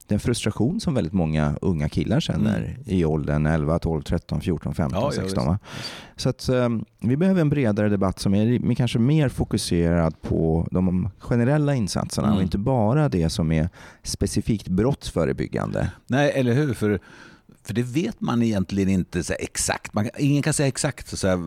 den 0.07 0.19
frustration 0.19 0.79
som 0.79 0.93
väldigt 0.93 1.13
många 1.13 1.55
unga 1.61 1.89
killar 1.89 2.19
känner 2.19 2.57
Mm. 2.59 2.71
i 2.85 3.05
åldern 3.05 3.45
11, 3.45 3.79
12, 3.79 4.01
13, 4.01 4.41
14, 4.41 4.75
15, 4.75 4.99
Ja, 5.01 5.05
ja, 5.07 5.11
16. 5.11 5.25
visst. 5.25 5.47
va? 5.47 5.59
Så 6.15 6.29
att, 6.29 6.49
eh, 6.49 6.69
vi 6.99 7.17
behöver 7.17 7.41
en 7.41 7.49
bredare 7.49 7.89
debatt 7.89 8.19
som 8.19 8.33
är 8.35 8.75
kanske 8.75 8.99
mer 8.99 9.29
fokuserad 9.29 10.21
på 10.21 10.67
de 10.71 11.09
generella 11.19 11.75
insatserna 11.75 12.27
Mm. 12.27 12.37
och 12.37 12.43
inte 12.43 12.57
bara 12.57 13.09
det 13.09 13.29
som 13.29 13.51
är 13.51 13.69
specifikt 14.03 14.67
brottsförebyggande. 14.67 15.91
Nej, 16.07 16.31
eller 16.35 16.53
hur? 16.53 16.73
För, 16.73 16.99
för 17.65 17.73
det 17.73 17.83
vet 17.83 18.21
man 18.21 18.43
egentligen 18.43 18.89
inte 18.89 19.23
så 19.23 19.33
exakt. 19.39 19.93
Man, 19.93 20.09
ingen 20.17 20.41
kan 20.43 20.53
säga 20.53 20.67
exakt 20.67 21.17
så 21.17 21.27
här, 21.27 21.39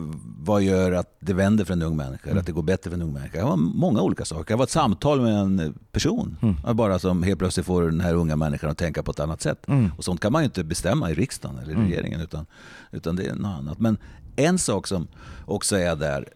vad 0.45 0.61
gör 0.61 0.91
att 0.91 1.17
det 1.19 1.33
vänder 1.33 1.65
för 1.65 1.73
en 1.73 1.81
ung 1.81 1.97
människa, 1.97 2.29
eller 2.29 2.39
att 2.39 2.45
det 2.45 2.51
går 2.51 2.61
bättre 2.63 2.89
för 2.89 2.97
en 2.97 3.01
ung 3.01 3.13
människa. 3.13 3.31
Det 3.31 3.37
kan 3.37 3.47
vara 3.47 3.55
många 3.55 4.01
olika 4.01 4.25
saker. 4.25 4.53
Det 4.53 4.57
var 4.57 4.63
ett 4.63 4.69
samtal 4.69 5.21
med 5.21 5.33
en 5.35 5.73
person 5.91 6.37
Mm. 6.41 6.75
bara 6.77 6.99
som 6.99 7.23
helt 7.23 7.39
plötsligt 7.39 7.65
får 7.65 7.83
den 7.83 7.99
här 8.01 8.13
unga 8.13 8.35
människan 8.35 8.69
att 8.69 8.77
tänka 8.77 9.03
på 9.03 9.11
ett 9.11 9.19
annat 9.19 9.41
sätt. 9.41 9.67
Mm. 9.67 9.91
Och 9.97 10.03
sånt 10.03 10.21
kan 10.21 10.31
man 10.31 10.41
ju 10.41 10.45
inte 10.45 10.63
bestämma 10.63 11.11
i 11.11 11.13
riksdagen 11.13 11.57
eller 11.59 11.71
i 11.71 11.75
Mm. 11.75 11.87
regeringen 11.89 12.21
utan, 12.21 12.45
utan 12.91 13.15
det 13.15 13.25
är 13.25 13.35
något 13.35 13.59
annat. 13.59 13.79
Men 13.79 13.97
en 14.35 14.57
sak 14.57 14.87
som 14.87 15.07
också 15.45 15.75
är 15.77 15.95
där 15.95 16.27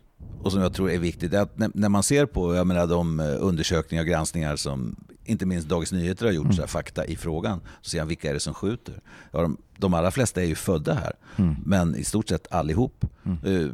och 0.41 0.51
som 0.51 0.61
jag 0.61 0.73
tror 0.73 0.91
är 0.91 0.99
viktigt, 0.99 1.33
är 1.33 1.39
att 1.41 1.57
när, 1.75 1.89
man 1.89 2.03
ser 2.03 2.25
på 2.25 2.55
jag 2.55 2.67
menar, 2.67 2.87
de 2.87 3.19
eh, 3.19 3.25
undersökningar 3.39 4.03
och 4.03 4.07
granskningar 4.09 4.55
som 4.55 4.95
inte 5.25 5.45
minst 5.45 5.67
Dagens 5.67 5.91
Nyheter 5.91 6.25
har 6.25 6.33
gjort, 6.33 6.45
mm. 6.45 6.55
så 6.55 6.61
här, 6.61 6.67
fakta 6.67 7.05
i 7.05 7.15
frågan, 7.15 7.61
så 7.81 7.89
ser 7.89 7.99
man 7.99 8.07
vilka 8.07 8.29
är 8.29 8.33
det 8.33 8.39
som 8.39 8.53
skjuter. 8.53 9.01
Ja, 9.31 9.41
de, 9.41 9.57
de 9.77 9.93
allra 9.93 10.11
flesta 10.11 10.41
är 10.41 10.45
ju 10.45 10.55
födda 10.55 10.93
här, 10.93 11.13
mm. 11.35 11.55
men 11.65 11.95
i 11.95 12.03
stort 12.03 12.29
sett 12.29 12.51
allihop 12.51 13.05
mm. 13.23 13.37
Uh, 13.45 13.71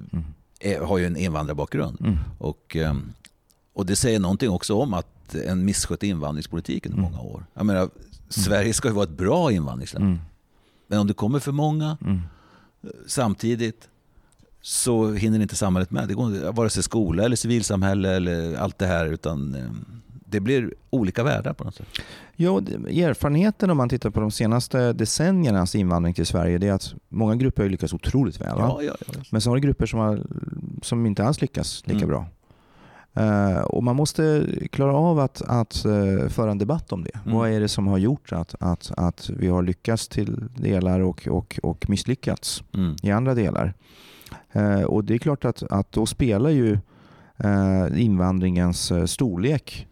är, 0.59 0.79
har 0.79 0.97
ju 0.97 1.05
en 1.05 1.17
invandrarbakgrund. 1.17 2.01
Mm. 2.01 2.17
Och, 2.37 2.75
um, 2.75 3.13
och 3.73 3.85
det 3.85 3.95
säger 3.95 4.19
någonting 4.19 4.49
också 4.49 4.75
om 4.75 4.93
att 4.93 5.35
en 5.35 5.65
misskött 5.65 6.03
invandringspolitik 6.03 6.85
under 6.85 6.99
mm. 6.99 7.11
många 7.11 7.23
år. 7.23 7.45
Jag 7.53 7.65
menar, 7.65 7.89
Sverige 8.29 8.73
ska 8.73 8.87
ju 8.87 8.93
vara 8.93 9.03
ett 9.03 9.17
bra 9.17 9.51
invandringsland. 9.51 10.05
Mm. 10.05 10.19
Men 10.87 10.99
om 10.99 11.07
det 11.07 11.13
kommer 11.13 11.39
för 11.39 11.51
många 11.51 11.97
samtidigt 13.07 13.89
så 14.61 15.11
hinner 15.11 15.39
inte 15.39 15.55
samhället 15.55 15.91
med. 15.91 16.07
Det 16.07 16.13
går 16.13 16.51
vare 16.51 16.69
sig 16.69 16.83
skola 16.83 17.23
eller 17.23 17.35
civilsamhälle 17.35 18.15
eller 18.15 18.55
allt 18.55 18.77
det 18.77 18.85
här. 18.85 19.05
Utan 19.05 19.55
eh, 19.55 19.69
det 20.29 20.39
blir 20.39 20.73
olika 20.89 21.23
världar 21.23 21.53
på 21.53 21.63
något 21.63 21.75
sätt. 21.75 21.87
Jo, 22.35 22.57
erfarenheten 22.57 23.69
om 23.69 23.77
man 23.77 23.89
tittar 23.89 24.09
på 24.09 24.19
de 24.19 24.31
senaste 24.31 24.93
decenniernas 24.93 25.75
invandring 25.75 26.13
till 26.13 26.25
Sverige 26.25 26.57
det 26.57 26.67
är 26.67 26.73
att 26.73 26.93
många 27.09 27.35
grupper 27.35 27.63
har 27.63 27.69
lyckats 27.69 27.93
otroligt 27.93 28.41
väl. 28.41 28.55
Ja, 28.57 28.79
ja, 28.81 28.95
ja. 28.99 29.13
Men 29.31 29.41
så 29.41 29.49
har 29.49 29.55
det 29.55 29.61
grupper 29.61 29.85
som, 29.85 29.99
har, 29.99 30.23
som 30.81 31.05
inte 31.05 31.23
alls 31.23 31.41
lyckas 31.41 31.83
lika 31.85 31.97
mm. 31.97 32.09
bra. 32.09 32.25
Uh, 33.19 33.61
och 33.61 33.83
Man 33.83 33.95
måste 33.95 34.45
klara 34.71 34.93
av 34.95 35.19
att, 35.19 35.41
att 35.41 35.85
uh, 35.85 36.27
föra 36.27 36.51
en 36.51 36.57
debatt 36.57 36.91
om 36.91 37.03
det. 37.03 37.15
Mm. 37.25 37.37
Vad 37.37 37.49
är 37.49 37.59
det 37.59 37.67
som 37.67 37.87
har 37.87 37.97
gjort 37.97 38.31
att, 38.31 38.55
att, 38.59 38.91
att 38.97 39.29
vi 39.29 39.47
har 39.47 39.63
lyckats 39.63 40.07
till 40.07 40.43
delar 40.55 40.99
och, 40.99 41.27
och, 41.31 41.59
och 41.63 41.89
misslyckats 41.89 42.63
mm. 42.73 42.95
i 43.03 43.11
andra 43.11 43.33
delar? 43.33 43.73
Uh, 44.55 44.83
och 44.83 45.03
Det 45.03 45.13
är 45.13 45.17
klart 45.17 45.45
att, 45.45 45.63
att 45.63 45.91
då 45.91 46.05
spelar 46.05 46.49
ju 46.49 46.79
invandringens 47.95 48.91
storlek 49.05 49.87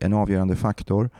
en 0.00 0.12
avgörande 0.12 0.56
faktor. 0.56 1.10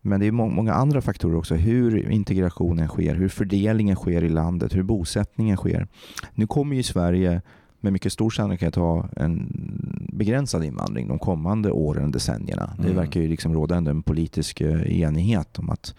Men 0.00 0.20
det 0.20 0.26
är 0.26 0.32
många 0.32 0.72
andra 0.72 1.00
faktorer 1.00 1.36
också. 1.36 1.54
Hur 1.54 2.10
integrationen 2.10 2.88
sker, 2.88 3.14
hur 3.14 3.28
fördelningen 3.28 3.96
sker 3.96 4.24
i 4.24 4.28
landet, 4.28 4.74
hur 4.74 4.82
bosättningen 4.82 5.56
sker. 5.56 5.88
Nu 6.34 6.46
kommer 6.46 6.76
ju 6.76 6.82
Sverige 6.82 7.42
med 7.80 7.92
mycket 7.92 8.12
stor 8.12 8.30
sannolikhet 8.30 8.74
ha 8.74 9.08
en 9.16 9.52
begränsad 10.12 10.64
invandring 10.64 11.08
de 11.08 11.18
kommande 11.18 11.70
åren, 11.70 12.10
decennierna. 12.10 12.72
Mm. 12.78 12.86
Det 12.86 12.96
verkar 12.96 13.20
ju 13.20 13.28
liksom 13.28 13.54
råda 13.54 13.76
en 13.76 14.02
politisk 14.02 14.60
eh, 14.60 15.00
enighet 15.00 15.58
om 15.58 15.70
att 15.70 15.94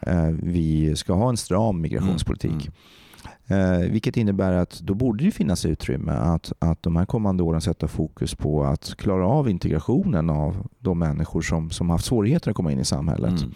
eh, 0.00 0.28
vi 0.42 0.96
ska 0.96 1.14
ha 1.14 1.28
en 1.28 1.36
stram 1.36 1.80
migrationspolitik. 1.80 2.50
Mm. 2.50 2.60
Mm. 2.60 2.72
Eh, 3.46 3.90
vilket 3.90 4.16
innebär 4.16 4.52
att 4.52 4.80
då 4.80 4.94
borde 4.94 5.24
det 5.24 5.30
finnas 5.30 5.66
utrymme 5.66 6.12
att, 6.12 6.52
att 6.58 6.82
de 6.82 6.96
här 6.96 7.06
kommande 7.06 7.42
åren 7.42 7.60
sätta 7.60 7.88
fokus 7.88 8.34
på 8.34 8.64
att 8.64 8.94
klara 8.96 9.26
av 9.26 9.48
integrationen 9.48 10.30
av 10.30 10.68
de 10.78 10.98
människor 10.98 11.42
som, 11.42 11.70
som 11.70 11.90
haft 11.90 12.04
svårigheter 12.04 12.50
att 12.50 12.56
komma 12.56 12.72
in 12.72 12.80
i 12.80 12.84
samhället. 12.84 13.40
Mm. 13.40 13.54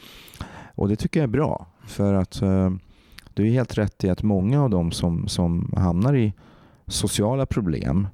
Och 0.75 0.89
det 0.89 0.97
tycker 0.97 1.21
jag 1.21 1.29
är 1.29 1.33
bra. 1.33 1.67
För 1.87 2.15
att 2.15 2.43
eh, 2.43 2.71
du 3.35 3.47
är 3.47 3.51
helt 3.51 3.79
rätt 3.79 4.05
i 4.05 4.11
att 4.11 4.23
många 4.23 4.63
av 4.63 4.71
de 4.71 4.93
som, 4.93 5.29
som 5.29 5.73
hamnar 5.77 6.17
i 6.17 6.33
sociala 6.87 7.47
problem 7.47 8.09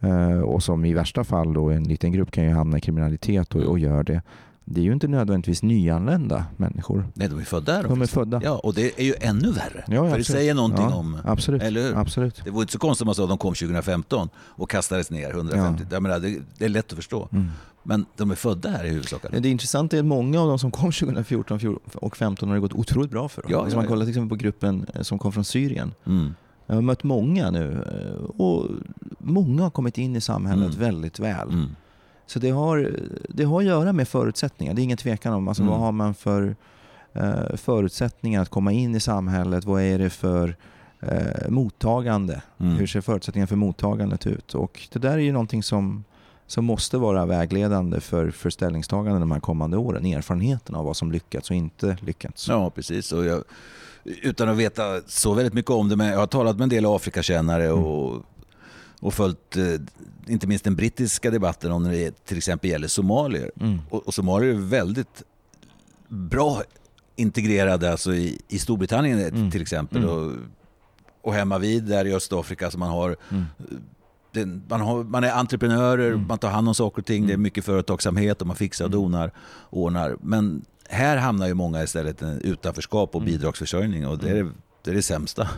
eh, 0.00 0.40
och 0.40 0.62
som 0.62 0.84
i 0.84 0.94
värsta 0.94 1.24
fall 1.24 1.52
då 1.52 1.70
en 1.70 1.84
liten 1.84 2.12
grupp 2.12 2.30
kan 2.30 2.44
ju 2.44 2.50
hamna 2.50 2.78
i 2.78 2.80
kriminalitet 2.80 3.54
och, 3.54 3.62
och 3.62 3.78
gör 3.78 4.02
det. 4.02 4.22
Det 4.64 4.80
är 4.80 4.84
ju 4.84 4.92
inte 4.92 5.08
nödvändigtvis 5.08 5.62
nyanlända 5.62 6.44
människor. 6.56 7.08
Nej, 7.14 7.28
de 7.28 7.38
är 7.38 7.44
födda 7.44 7.72
här. 7.72 7.82
De 7.82 8.02
är 8.02 8.06
födda. 8.06 8.40
Ja, 8.44 8.58
och 8.58 8.74
det 8.74 9.00
är 9.00 9.04
ju 9.04 9.14
ännu 9.20 9.52
värre. 9.52 9.84
Ja, 9.86 10.10
För 10.10 10.18
det 10.18 10.24
säger 10.24 10.54
någonting 10.54 10.86
ja, 10.90 10.94
om... 10.94 11.18
Absolut. 11.24 11.62
Eller 11.62 11.94
absolut. 11.94 12.40
Det 12.44 12.50
var 12.50 12.60
inte 12.60 12.72
så 12.72 12.78
konstigt 12.78 13.02
om 13.02 13.06
man 13.06 13.14
sa 13.14 13.22
att 13.22 13.28
de 13.28 13.38
kom 13.38 13.54
2015 13.54 14.28
och 14.36 14.70
kastades 14.70 15.10
ner 15.10 15.30
150. 15.30 15.84
Ja. 15.90 16.00
Menar, 16.00 16.18
det, 16.18 16.38
det 16.58 16.64
är 16.64 16.68
lätt 16.68 16.92
att 16.92 16.96
förstå. 16.96 17.28
Mm. 17.32 17.50
Men 17.82 18.06
de 18.16 18.30
är 18.30 18.34
födda 18.34 18.70
här 18.70 18.84
i 18.84 18.88
huvudsak? 18.88 19.22
Det 19.38 19.48
intressanta 19.48 19.96
är 19.96 20.00
att 20.00 20.06
många 20.06 20.40
av 20.40 20.48
de 20.48 20.58
som 20.58 20.70
kom 20.70 20.92
2014 20.92 21.54
och 21.54 21.60
2015 21.60 22.48
har 22.48 22.56
det 22.56 22.60
gått 22.60 22.72
otroligt 22.72 23.10
bra 23.10 23.28
för 23.28 23.42
dem. 23.42 23.52
Ja, 23.52 23.66
ja, 23.70 23.76
man 23.76 23.86
kollar 23.86 24.04
till 24.04 24.10
exempel 24.10 24.38
på 24.38 24.42
gruppen 24.42 24.86
som 25.00 25.18
kom 25.18 25.32
från 25.32 25.44
Syrien. 25.44 25.94
Mm. 26.06 26.34
Jag 26.66 26.74
har 26.74 26.82
mött 26.82 27.02
många 27.02 27.50
nu 27.50 27.72
eh, 27.72 28.24
och 28.24 28.66
många 29.18 29.62
har 29.62 29.70
kommit 29.70 29.98
in 29.98 30.16
i 30.16 30.20
samhället 30.20 30.74
mm. 30.74 30.78
väldigt 30.78 31.18
väl. 31.18 31.48
Så 32.26 32.38
det 32.38 32.50
har, 32.50 32.96
det 33.28 33.44
har 33.44 33.60
att 33.60 33.66
göra 33.66 33.92
med 33.92 34.08
förutsättningar, 34.08 34.74
det 34.74 34.82
är 34.82 34.84
ingen 34.84 34.98
tvekan 34.98 35.32
om. 35.32 35.48
Alltså, 35.48 35.62
mm. 35.62 35.72
Vad 35.72 35.80
har 35.80 35.92
man 35.92 36.14
för 36.14 36.56
uh, 37.16 37.56
förutsättningar 37.56 38.42
att 38.42 38.48
komma 38.48 38.72
in 38.72 38.94
i 38.94 39.00
samhället? 39.00 39.64
Vad 39.64 39.82
är 39.82 39.98
det 39.98 40.10
för 40.10 40.56
uh, 41.02 41.48
mottagande? 41.48 42.42
Mm. 42.60 42.76
Hur 42.76 42.86
ser 42.86 43.00
förutsättningarna 43.00 43.46
för 43.46 43.56
mottagandet 43.56 44.26
ut? 44.26 44.54
Och 44.54 44.88
det 44.92 44.98
där 44.98 45.12
är 45.12 45.18
ju 45.18 45.32
någonting 45.32 45.62
som, 45.62 46.04
som 46.46 46.64
måste 46.64 46.98
vara 46.98 47.26
vägledande 47.26 48.00
för, 48.00 48.30
för 48.30 48.50
ställningstaganden 48.50 49.20
de 49.20 49.32
här 49.32 49.40
kommande 49.40 49.76
åren. 49.76 50.06
Erfarenheten 50.06 50.74
av 50.74 50.84
vad 50.84 50.96
som 50.96 51.12
lyckats 51.12 51.50
och 51.50 51.56
inte 51.56 51.96
lyckats. 52.00 52.48
Ja, 52.48 52.70
precis. 52.70 53.12
Och 53.12 53.24
jag 53.24 53.44
utan 54.04 54.48
att 54.48 54.56
veta 54.56 55.00
så 55.06 55.34
väldigt 55.34 55.54
mycket 55.54 55.70
om 55.70 55.88
det, 55.88 55.96
men 55.96 56.06
jag 56.06 56.18
har 56.18 56.26
talat 56.26 56.56
med 56.56 56.62
en 56.62 56.68
del 56.68 56.86
Afrikakännare 56.86 57.66
mm. 57.66 58.22
Och, 59.04 59.08
och 59.08 59.14
följt 59.14 59.56
eh, 59.56 59.64
inte 60.26 60.46
minst 60.46 60.64
den 60.64 60.76
brittiska 60.76 61.30
debatten 61.30 61.72
om 61.72 61.82
när 61.82 61.90
det 61.90 62.24
till 62.24 62.38
exempel 62.38 62.70
gäller 62.70 62.88
somalier. 62.88 63.50
Mm. 63.60 63.80
Och, 63.90 64.06
och 64.06 64.14
somalier 64.14 64.50
är 64.50 64.58
väldigt 64.58 65.22
bra 66.08 66.62
integrerade 67.16 67.90
alltså 67.90 68.14
i, 68.14 68.38
i 68.48 68.58
Storbritannien 68.58 69.20
mm. 69.20 69.50
till 69.50 69.62
exempel. 69.62 70.02
Mm. 70.02 70.10
Och, 70.10 70.32
och 71.22 71.34
hemma 71.34 71.58
vid 71.58 71.84
där 71.84 72.04
i 72.04 72.14
Östafrika 72.14 72.70
så 72.70 72.78
man 72.78 72.90
har 72.90 73.16
mm. 73.30 73.44
den, 74.32 74.62
man, 74.68 74.80
har, 74.80 75.04
man 75.04 75.24
är 75.24 75.32
entreprenörer, 75.32 76.08
mm. 76.08 76.26
man 76.26 76.38
tar 76.38 76.50
hand 76.50 76.68
om 76.68 76.74
saker 76.74 77.02
och 77.02 77.06
ting, 77.06 77.26
det 77.26 77.32
är 77.32 77.36
mycket 77.36 77.64
företagsamhet 77.64 78.40
och 78.40 78.46
man 78.46 78.56
fixar 78.56 78.84
och 78.84 78.90
donar, 78.90 79.30
ordnar. 79.70 80.16
Men 80.20 80.64
här 80.88 81.16
hamnar 81.16 81.46
ju 81.46 81.54
många 81.54 81.82
istället 81.82 82.22
i 82.22 82.40
utanförskap 82.42 83.14
och 83.14 83.22
bidragsförsörjning 83.22 84.06
och 84.06 84.18
det 84.18 84.30
är 84.30 84.52
det, 84.82 84.90
är 84.90 84.94
det 84.94 85.02
sämsta. 85.02 85.48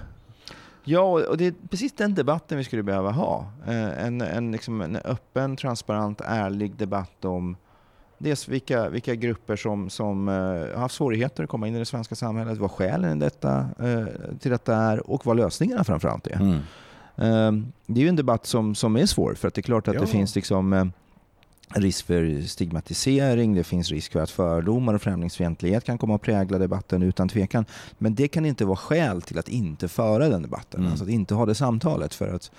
Ja, 0.88 1.02
och 1.02 1.36
det 1.36 1.46
är 1.46 1.54
precis 1.70 1.92
den 1.92 2.14
debatten 2.14 2.58
vi 2.58 2.64
skulle 2.64 2.82
behöva 2.82 3.10
ha. 3.10 3.46
Eh, 3.66 4.06
en, 4.06 4.20
en, 4.20 4.52
liksom 4.52 4.80
en 4.80 4.96
öppen, 4.96 5.56
transparent, 5.56 6.20
ärlig 6.20 6.76
debatt 6.76 7.24
om 7.24 7.56
dels 8.18 8.48
vilka, 8.48 8.88
vilka 8.88 9.14
grupper 9.14 9.56
som, 9.56 9.90
som 9.90 10.28
uh, 10.28 10.34
har 10.74 10.80
haft 10.80 10.94
svårigheter 10.94 11.44
att 11.44 11.48
komma 11.48 11.68
in 11.68 11.76
i 11.76 11.78
det 11.78 11.84
svenska 11.84 12.14
samhället, 12.14 12.58
vad 12.58 12.70
skälen 12.70 13.18
detta, 13.18 13.68
uh, 13.82 14.06
till 14.40 14.50
detta 14.50 14.76
är 14.76 15.10
och 15.10 15.26
vad 15.26 15.36
lösningarna 15.36 15.84
framförallt 15.84 16.26
är. 16.26 16.36
Mm. 16.36 17.72
Det 17.86 18.00
är 18.00 18.02
ju 18.02 18.08
en 18.08 18.16
debatt 18.16 18.46
som, 18.46 18.74
som 18.74 18.96
är 18.96 19.06
svår, 19.06 19.34
för 19.34 19.48
att 19.48 19.54
det 19.54 19.60
är 19.60 19.62
klart 19.62 19.88
att 19.88 19.94
ja. 19.94 20.00
det 20.00 20.06
finns 20.06 20.34
liksom 20.34 20.92
risk 21.74 22.06
för 22.06 22.46
stigmatisering, 22.46 23.54
det 23.54 23.64
finns 23.64 23.90
risk 23.90 24.12
för 24.12 24.20
att 24.20 24.30
fördomar 24.30 24.94
och 24.94 25.02
främlingsfientlighet 25.02 25.84
kan 25.84 25.98
komma 25.98 26.14
att 26.14 26.22
prägla 26.22 26.58
debatten 26.58 27.02
utan 27.02 27.28
tvekan. 27.28 27.64
Men 27.98 28.14
det 28.14 28.28
kan 28.28 28.46
inte 28.46 28.64
vara 28.64 28.76
skäl 28.76 29.22
till 29.22 29.38
att 29.38 29.48
inte 29.48 29.88
föra 29.88 30.28
den 30.28 30.42
debatten, 30.42 30.80
mm. 30.80 30.90
alltså 30.90 31.04
att 31.04 31.10
inte 31.10 31.34
ha 31.34 31.46
det 31.46 31.54
samtalet. 31.54 32.14
För 32.14 32.34
att 32.34 32.50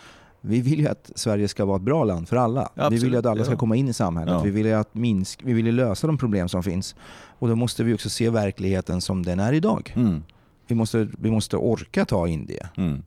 vi 0.41 0.61
vill 0.61 0.79
ju 0.79 0.87
att 0.87 1.11
Sverige 1.15 1.47
ska 1.47 1.65
vara 1.65 1.75
ett 1.75 1.81
bra 1.81 2.03
land 2.03 2.29
för 2.29 2.35
alla. 2.35 2.69
Ja, 2.73 2.89
vi 2.89 2.97
vill 2.97 3.11
ju 3.11 3.17
att 3.17 3.25
alla 3.25 3.45
ska 3.45 3.55
komma 3.55 3.75
in 3.75 3.87
i 3.87 3.93
samhället. 3.93 4.33
Ja. 4.33 4.41
Vi, 4.41 4.51
vill 4.51 4.73
att 4.73 4.95
minsk, 4.95 5.39
vi 5.43 5.53
vill 5.53 5.75
lösa 5.75 6.07
de 6.07 6.17
problem 6.17 6.49
som 6.49 6.63
finns. 6.63 6.95
Och 7.39 7.47
då 7.47 7.55
måste 7.55 7.83
vi 7.83 7.93
också 7.93 8.09
se 8.09 8.29
verkligheten 8.29 9.01
som 9.01 9.25
den 9.25 9.39
är 9.39 9.53
idag. 9.53 9.93
Mm. 9.95 10.23
Vi, 10.67 10.75
måste, 10.75 11.07
vi 11.19 11.31
måste 11.31 11.57
orka 11.57 12.05
ta 12.05 12.27
in 12.27 12.45
det. 12.45 12.67
Mm. 12.77 13.03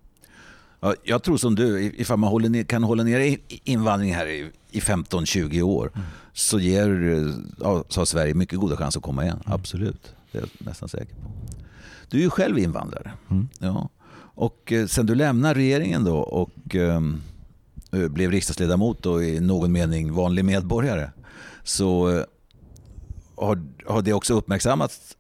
Ja, 0.81 0.95
jag 1.03 1.23
tror 1.23 1.37
som 1.37 1.55
du, 1.55 1.83
ifall 1.83 2.19
man 2.19 2.31
håller 2.31 2.49
ner, 2.49 2.65
kan 2.65 2.83
hålla 2.83 3.03
ner 3.03 3.39
invandring 3.49 4.15
här 4.15 4.27
i, 4.27 4.51
i 4.71 4.81
15-20 4.81 5.63
år 5.63 5.91
mm. 5.95 6.07
så, 6.33 6.61
ger, 6.61 6.89
ja, 7.61 7.85
så 7.89 8.01
har 8.01 8.05
Sverige 8.05 8.35
mycket 8.35 8.59
goda 8.59 8.77
chanser 8.77 9.01
att 9.01 9.05
komma 9.05 9.25
igen. 9.25 9.41
Mm. 9.47 9.55
Absolut, 9.55 10.15
det 10.33 10.39
är 10.39 10.43
jag 10.43 10.67
nästan 10.67 10.89
säker 10.89 11.15
på. 11.15 11.31
Du 12.09 12.19
är 12.19 12.23
ju 12.23 12.31
själv 12.31 12.59
invandrare. 12.59 13.13
Mm. 13.31 13.49
Ja. 13.59 13.89
Och 14.17 14.73
eh, 14.73 14.87
sen 14.87 15.07
du 15.07 15.15
lämnade 15.15 15.55
regeringen 15.55 16.05
då 16.05 16.17
och 16.17 16.75
um, 16.75 17.23
blev 17.91 18.31
riksdagsledamot 18.31 19.07
och 19.07 19.25
i 19.25 19.41
någon 19.41 19.73
mening 19.73 20.13
vanlig 20.13 20.45
medborgare 20.45 21.11
så 21.65 22.25
har, 23.37 23.63
har 23.87 24.03
det 24.03 24.13
också 24.13 24.35
uppmärksammats 24.35 25.17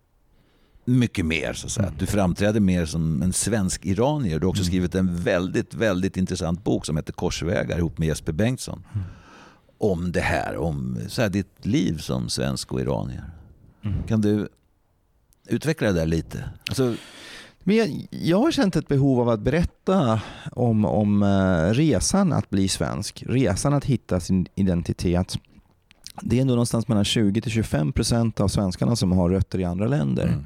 mycket 0.99 1.27
mer. 1.27 1.53
Så 1.53 1.67
att 1.67 1.73
säga. 1.73 1.87
Mm. 1.87 1.99
Du 1.99 2.07
framträder 2.07 2.61
mer 2.61 2.87
som 2.87 3.23
en 3.23 3.33
svensk 3.33 3.87
iranier. 3.87 4.39
Du 4.39 4.47
har 4.47 4.51
också 4.51 4.63
mm. 4.63 4.71
skrivit 4.71 4.95
en 4.95 5.23
väldigt, 5.23 5.75
väldigt 5.75 6.17
intressant 6.17 6.65
bok 6.65 6.87
som 6.87 6.97
heter 6.97 7.13
Korsvägar 7.13 7.79
ihop 7.79 7.99
med 7.99 8.09
Jesper 8.09 8.33
Bengtsson. 8.33 8.87
Mm. 8.95 9.07
Om 9.79 10.13
det 10.13 10.21
här, 10.21 10.57
om 10.57 10.99
så 11.09 11.23
här, 11.23 11.29
ditt 11.29 11.67
liv 11.67 11.99
som 11.99 12.29
svensk 12.29 12.73
och 12.73 12.81
iranier. 12.81 13.25
Mm. 13.85 14.03
Kan 14.03 14.21
du 14.21 14.49
utveckla 15.49 15.87
det 15.87 15.99
där 15.99 16.07
lite? 16.07 16.51
Alltså, 16.69 16.95
men 17.65 17.77
jag, 17.77 18.07
jag, 18.11 18.39
har 18.39 18.51
känt 18.51 18.77
ett 18.77 18.89
behov 18.89 19.21
av 19.21 19.29
att 19.29 19.41
berätta 19.41 20.21
om, 20.53 20.85
om 20.85 21.23
uh, 21.23 21.73
resan 21.73 22.33
att 22.33 22.51
bli 22.51 22.69
svensk. 22.69 23.25
Resan 23.27 23.75
att 23.75 23.85
hitta 23.85 24.21
sin 24.21 24.47
identitet. 24.55 25.39
Det 26.23 26.37
är 26.37 26.41
ändå 26.41 26.55
någonstans 26.55 26.89
mellan 26.89 27.05
20-25% 27.05 28.41
av 28.41 28.49
svenskarna 28.49 28.97
som 28.97 29.13
har 29.13 29.31
rötter 29.31 29.59
i 29.59 29.65
andra 29.65 29.87
länder. 29.87 30.27
Mm. 30.27 30.45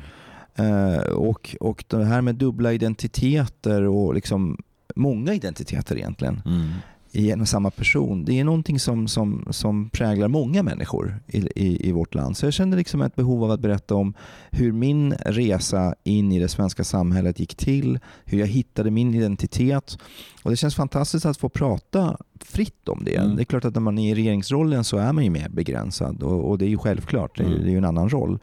Uh, 0.61 0.99
och, 0.99 1.57
och 1.61 1.85
det 1.89 2.05
här 2.05 2.21
med 2.21 2.35
dubbla 2.35 2.73
identiteter 2.73 3.83
och 3.83 4.15
liksom 4.15 4.59
många 4.95 5.35
identiteter 5.35 5.97
egentligen. 5.97 6.43
Mm. 6.47 6.71
i 7.13 7.31
en 7.31 7.41
och 7.41 7.49
samma 7.49 7.71
person. 7.71 8.25
Det 8.25 8.41
är 8.41 8.45
någonting 8.45 8.79
som, 8.79 9.09
som, 9.09 9.47
som 9.51 9.91
präglar 9.91 10.29
många 10.29 10.63
människor 10.63 11.21
i, 11.27 11.39
i, 11.39 11.89
i, 11.89 11.93
vårt 11.93 12.15
land. 12.15 12.37
Så 12.37 12.47
jag 12.47 12.53
kände 12.53 12.77
liksom 12.77 13.03
ett 13.03 13.17
behov 13.17 13.45
av 13.45 13.51
att 13.51 13.61
berätta 13.61 13.95
om 13.95 14.15
hur 14.51 14.73
min 14.73 15.13
resa 15.13 15.95
in 16.05 16.33
i 16.33 16.39
det 16.39 16.49
svenska 16.49 16.85
samhället 16.85 17.41
gick 17.41 17.55
till, 17.55 17.99
hur 18.25 18.39
jag 18.39 18.47
hittade 18.47 18.91
min 18.91 19.15
identitet. 19.15 19.99
Och 20.43 20.51
Det 20.51 20.57
känns 20.57 20.75
fantastiskt 20.75 21.27
att 21.27 21.37
få 21.37 21.49
prata 21.49 22.17
fritt 22.41 22.89
om 22.89 23.05
det. 23.05 23.17
Mm. 23.17 23.37
Det 23.37 23.43
är 23.43 23.45
klart 23.45 23.65
att 23.65 23.75
när 23.75 23.81
man 23.81 23.99
är 23.99 24.13
i 24.13 24.15
regeringsrollen 24.15 24.85
så 24.85 24.97
är 24.97 25.13
man 25.13 25.25
ju 25.25 25.31
mer 25.31 25.49
begränsad 25.49 26.23
och, 26.23 26.51
och 26.51 26.59
det 26.59 26.65
är 26.65 26.71
ju 26.71 26.79
självklart, 26.79 27.39
det 27.39 27.43
är, 27.43 27.49
mm. 27.49 27.63
det 27.63 27.69
är 27.69 27.73
ju 27.73 27.79
en 27.79 27.85
annan 27.85 28.09
roll. 28.09 28.39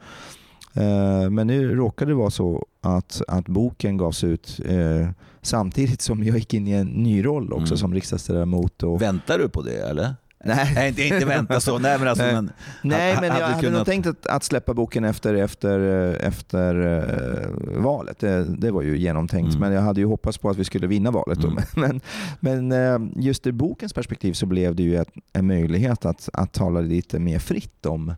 Uh, 0.76 1.30
men 1.30 1.46
nu 1.46 1.74
råkade 1.74 2.10
det 2.10 2.14
vara 2.14 2.30
så 2.30 2.66
att, 2.80 3.22
att 3.28 3.48
boken 3.48 3.96
gavs 3.96 4.24
ut 4.24 4.60
uh, 4.70 5.08
Samtidigt 5.44 6.02
som 6.02 6.24
jag 6.24 6.36
gick 6.36 6.54
in 6.54 6.68
i 6.68 6.70
en 6.70 6.86
ny 6.86 7.24
roll 7.24 7.52
också 7.52 7.72
mm. 7.72 7.76
som 7.76 7.94
riksdagsledamot. 7.94 8.82
Och... 8.82 9.02
Väntar 9.02 9.38
du 9.38 9.48
på 9.48 9.62
det 9.62 9.76
eller? 9.76 10.14
Nej. 10.44 10.72
Nej, 10.74 10.88
inte, 10.88 11.02
inte 11.02 11.24
vänta 11.24 11.60
så. 11.60 11.78
Nej, 11.78 11.98
men, 11.98 12.08
alltså, 12.08 12.24
men, 12.24 12.52
Nej, 12.82 13.16
men 13.20 13.24
jag 13.24 13.48
hade 13.48 13.60
kunnat... 13.60 13.78
nog 13.78 13.86
tänkt 13.86 14.06
att, 14.06 14.26
att, 14.26 14.44
släppa 14.44 14.74
boken 14.74 15.04
efter, 15.04 15.34
efter, 15.34 15.78
efter 16.14 16.76
uh, 16.76 17.82
valet. 17.82 18.18
Det, 18.18 18.44
det, 18.44 18.70
var 18.70 18.82
ju 18.82 18.98
genomtänkt. 18.98 19.48
Mm. 19.48 19.60
Men 19.60 19.72
jag 19.72 19.82
hade 19.82 20.00
ju 20.00 20.06
hoppats 20.06 20.38
på 20.38 20.50
att 20.50 20.56
vi 20.56 20.64
skulle 20.64 20.86
vinna 20.86 21.10
valet. 21.10 21.44
Mm. 21.44 21.58
Men, 21.76 22.00
men 22.40 22.72
uh, 22.72 23.10
just 23.16 23.46
ur 23.46 23.52
bokens 23.52 23.92
perspektiv 23.92 24.32
så 24.32 24.46
blev 24.46 24.74
det 24.74 24.82
ju 24.82 24.96
ett, 24.96 25.08
en 25.32 25.46
möjlighet 25.46 26.04
att, 26.04 26.28
att 26.32 26.52
tala 26.52 26.80
lite 26.80 27.18
mer 27.18 27.38
fritt 27.38 27.86
om 27.86 28.14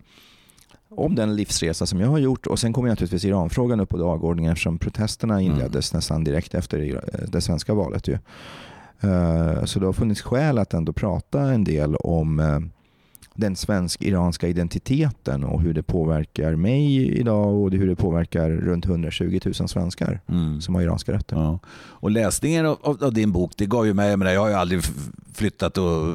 om 0.96 1.14
den 1.14 1.36
livsresa 1.36 1.86
som 1.86 2.00
jag 2.00 2.08
har 2.08 2.18
gjort 2.18 2.46
och 2.46 2.58
sen 2.58 2.72
kommer 2.72 2.88
naturligtvis 2.88 3.24
Iranfrågan 3.24 3.80
upp 3.80 3.88
på 3.88 3.96
dagordningen 3.96 4.52
eftersom 4.52 4.78
protesterna 4.78 5.34
mm. 5.34 5.52
inleddes 5.52 5.92
mm. 5.92 5.98
nästan 5.98 6.24
direkt 6.24 6.54
efter 6.54 7.00
det 7.32 7.40
svenska 7.40 7.74
valet. 7.74 8.08
Ju. 8.08 8.18
Eh, 9.00 9.64
så 9.64 9.80
det 9.80 9.86
har 9.86 9.92
funnits 9.92 10.22
skäl 10.22 10.58
att 10.58 10.74
ändå 10.74 10.92
prata 10.92 11.40
en 11.40 11.64
del 11.64 11.96
om 11.96 12.40
eh, 12.40 12.60
den 13.34 13.56
svensk-iranska 13.56 14.48
identiteten 14.48 15.44
och 15.44 15.62
hur 15.62 15.74
det 15.74 15.82
påverkar 15.82 16.56
mig 16.56 17.08
idag 17.20 17.54
och 17.54 17.70
hur 17.70 17.88
det 17.88 17.96
påverkar 17.96 18.50
runt 18.50 18.86
120 18.86 19.40
000 19.44 19.54
svenskar 19.54 20.20
mm. 20.28 20.60
som 20.60 20.74
har 20.74 20.82
iranska 20.82 21.12
rötter. 21.12 21.36
Ja. 21.36 21.58
Och 21.74 22.10
läsningen 22.10 22.66
av, 22.66 22.78
av, 22.82 23.12
din 23.12 23.32
bok, 23.32 23.52
det 23.56 23.66
gav 23.66 23.86
ju 23.86 23.94
mig, 23.94 24.10
jag, 24.10 24.18
menar, 24.18 24.32
jag 24.32 24.40
har 24.40 24.48
ju 24.48 24.54
aldrig 24.54 24.80
flyttat 25.34 25.78
och 25.78 26.14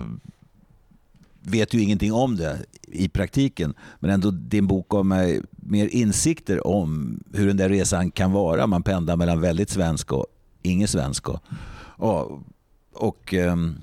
vet 1.41 1.73
ju 1.73 1.81
ingenting 1.81 2.13
om 2.13 2.35
det 2.35 2.65
i 2.81 3.09
praktiken. 3.09 3.73
Men 3.99 4.11
ändå 4.11 4.31
din 4.31 4.67
bok 4.67 4.89
gav 4.89 5.05
mig 5.05 5.41
mer 5.51 5.87
insikter 5.87 6.67
om 6.67 7.19
hur 7.33 7.47
den 7.47 7.57
där 7.57 7.69
resan 7.69 8.11
kan 8.11 8.31
vara. 8.31 8.67
Man 8.67 8.83
pendlar 8.83 9.15
mellan 9.15 9.41
väldigt 9.41 9.69
svensk 9.69 10.11
och 10.11 10.25
ingen 10.61 10.87
svensk. 10.87 11.29
Och, 11.29 11.41
och, 11.81 12.41
och 12.93 13.33
ehm, 13.33 13.75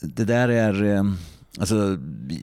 det 0.00 0.24
där 0.24 0.48
är... 0.48 0.82
Ehm, 0.82 1.14
alltså, 1.58 1.98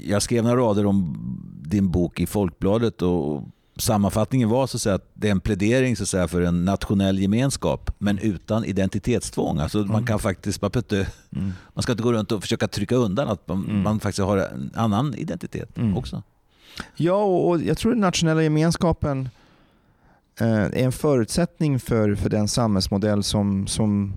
jag 0.06 0.22
skrev 0.22 0.44
några 0.44 0.62
rader 0.62 0.86
om 0.86 1.16
din 1.62 1.92
bok 1.92 2.20
i 2.20 2.26
Folkbladet 2.26 3.02
och 3.02 3.44
sammanfattningen 3.80 4.50
var 4.50 4.68
så 4.68 4.78
att, 4.78 4.82
säga, 4.82 4.96
att 4.96 5.12
det 5.14 5.28
är 5.28 5.32
en 5.32 5.40
plädering 5.40 5.96
så 5.96 6.04
att 6.04 6.10
säga, 6.10 6.28
för 6.28 6.42
en 6.42 6.66
nationell 6.66 7.20
gemenskap 7.20 7.92
men 7.98 8.20
utan 8.20 8.66
identitetstvång. 8.66 9.60
Alltså 9.60 9.78
mm. 9.78 9.92
man, 9.92 10.06
kan 10.06 10.20
faktiskt, 10.20 10.62
man, 10.62 10.72
inte, 10.76 11.08
mm. 11.36 11.54
man 11.74 11.84
ska 11.84 11.92
inte 11.92 12.04
gå 12.04 12.14
runt 12.14 12.32
och 12.32 12.42
försöka 12.42 12.68
trycka 12.68 12.96
undan 12.96 13.28
att 13.28 13.48
man, 13.48 13.66
mm. 13.66 13.82
man 13.82 14.00
faktiskt 14.00 14.26
har 14.26 14.38
en 14.38 14.72
annan 14.76 15.16
identitet 15.16 15.78
mm. 15.78 15.98
också. 15.98 16.24
Ja, 16.96 17.24
och 17.24 17.62
jag 17.62 17.78
tror 17.78 17.92
den 17.92 18.02
nationella 18.02 18.44
gemenskapen 18.44 19.30
eh, 20.40 20.64
är 20.64 20.84
en 20.84 20.92
förutsättning 20.92 21.80
för, 21.80 22.16
för 22.16 22.30
den 22.30 22.48
samhällsmodell 22.48 23.24
som, 23.24 23.68
som 23.68 24.14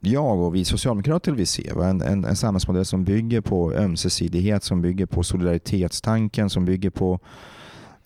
jag 0.00 0.40
och 0.40 0.54
vi 0.54 0.64
socialdemokrater 0.64 1.32
vill 1.32 1.46
se. 1.46 1.68
En, 1.68 2.00
en, 2.00 2.24
en 2.24 2.36
samhällsmodell 2.36 2.84
som 2.84 3.04
bygger 3.04 3.40
på 3.40 3.72
ömsesidighet, 3.72 4.64
som 4.64 4.82
bygger 4.82 5.06
på 5.06 5.22
solidaritetstanken, 5.22 6.50
som 6.50 6.64
bygger 6.64 6.90
på 6.90 7.20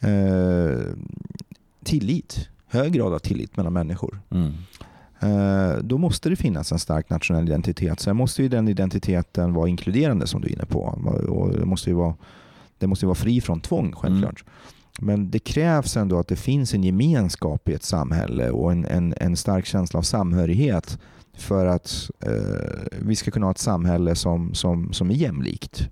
eh, 0.00 0.94
tillit. 1.84 2.48
Hög 2.66 2.92
grad 2.92 3.14
av 3.14 3.18
tillit 3.18 3.56
mellan 3.56 3.72
människor. 3.72 4.20
Mm. 4.30 4.52
Eh, 5.20 5.78
då 5.82 5.98
måste 5.98 6.28
det 6.28 6.36
finnas 6.36 6.72
en 6.72 6.78
stark 6.78 7.10
nationell 7.10 7.48
identitet. 7.48 8.00
Sen 8.00 8.16
måste 8.16 8.42
ju 8.42 8.48
den 8.48 8.68
identiteten 8.68 9.54
vara 9.54 9.68
inkluderande 9.68 10.26
som 10.26 10.40
du 10.40 10.48
är 10.48 10.52
inne 10.52 10.66
på. 10.66 10.80
Och 11.28 11.52
det 11.52 11.64
måste 11.64 11.90
ju 11.90 11.96
vara, 11.96 12.14
det 12.78 12.86
måste 12.86 13.06
vara 13.06 13.14
fri 13.14 13.40
från 13.40 13.60
tvång 13.60 13.92
självklart. 13.92 14.44
Mm. 14.44 14.52
Men 15.00 15.30
det 15.30 15.38
krävs 15.38 15.96
ändå 15.96 16.18
att 16.18 16.28
det 16.28 16.36
finns 16.36 16.74
en 16.74 16.84
gemenskap 16.84 17.68
i 17.68 17.74
ett 17.74 17.82
samhälle 17.82 18.50
och 18.50 18.72
en, 18.72 18.84
en, 18.84 19.14
en 19.20 19.36
stark 19.36 19.66
känsla 19.66 19.98
av 19.98 20.02
samhörighet 20.02 20.98
för 21.36 21.66
att 21.66 22.10
eh, 22.20 22.98
vi 23.00 23.16
ska 23.16 23.30
kunna 23.30 23.46
ha 23.46 23.50
ett 23.50 23.58
samhälle 23.58 24.14
som, 24.14 24.54
som, 24.54 24.92
som 24.92 25.10
är 25.10 25.14
jämlikt 25.14 25.88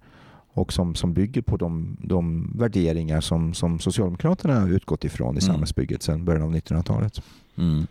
och 0.54 0.72
som, 0.72 0.94
som 0.94 1.14
bygger 1.14 1.42
på 1.42 1.56
de, 1.56 1.96
de 2.00 2.52
värderingar 2.54 3.20
som, 3.20 3.54
som 3.54 3.78
Socialdemokraterna 3.78 4.60
har 4.60 4.68
utgått 4.68 5.04
ifrån 5.04 5.28
i 5.28 5.30
mm. 5.30 5.40
samhällsbygget 5.40 6.02
sedan 6.02 6.24
början 6.24 6.42
av 6.42 6.54
1900-talet. 6.54 7.20
Mm. 7.56 7.86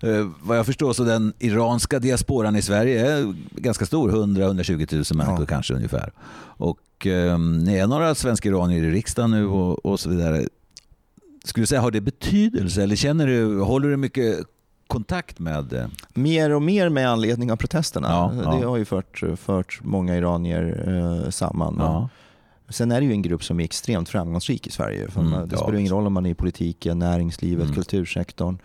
Eh, 0.00 0.28
vad 0.42 0.58
jag 0.58 0.66
förstår 0.66 0.92
så 0.92 1.04
den 1.04 1.32
iranska 1.38 1.98
diasporan 1.98 2.56
i 2.56 2.62
Sverige 2.62 3.12
är 3.12 3.34
ganska 3.50 3.86
stor, 3.86 4.10
100-120 4.10 4.94
000 4.94 5.18
människor 5.18 5.40
ja. 5.40 5.46
kanske 5.46 5.74
ungefär. 5.74 6.12
Och 6.40 7.06
eh, 7.06 7.38
ni 7.38 7.74
är 7.74 7.86
några 7.86 8.14
svenska 8.14 8.48
iranier 8.48 8.84
i 8.84 8.90
riksdagen 8.90 9.30
nu 9.30 9.46
och, 9.46 9.86
och 9.86 10.00
så 10.00 10.10
vidare. 10.10 10.46
Skulle 11.44 11.62
du 11.62 11.66
säga, 11.66 11.80
har 11.80 11.90
det 11.90 12.00
betydelse 12.00 12.82
eller 12.82 12.96
känner 12.96 13.26
du, 13.26 13.60
håller 13.60 13.88
du 13.88 13.96
mycket 13.96 14.40
kontakt 14.92 15.38
med? 15.38 15.72
Eh? 15.72 15.86
Mer 16.14 16.50
och 16.50 16.62
mer 16.62 16.88
med 16.88 17.08
anledning 17.08 17.52
av 17.52 17.56
protesterna. 17.56 18.08
Ja, 18.08 18.32
ja. 18.44 18.54
Det 18.54 18.66
har 18.66 18.76
ju 18.76 18.84
fört, 18.84 19.22
fört 19.36 19.80
många 19.82 20.16
iranier 20.16 20.84
eh, 21.24 21.30
samman. 21.30 21.76
Ja. 21.78 22.08
Sen 22.68 22.92
är 22.92 23.00
det 23.00 23.06
ju 23.06 23.12
en 23.12 23.22
grupp 23.22 23.44
som 23.44 23.60
är 23.60 23.64
extremt 23.64 24.08
framgångsrik 24.08 24.66
i 24.66 24.70
Sverige. 24.70 25.08
Mm, 25.16 25.48
det 25.48 25.56
spelar 25.56 25.74
ingen 25.74 25.92
roll 25.92 26.06
om 26.06 26.12
man 26.12 26.26
är 26.26 26.30
i 26.30 26.34
politiken, 26.34 26.98
näringslivet, 26.98 27.64
mm. 27.64 27.74
kultursektorn. 27.74 28.58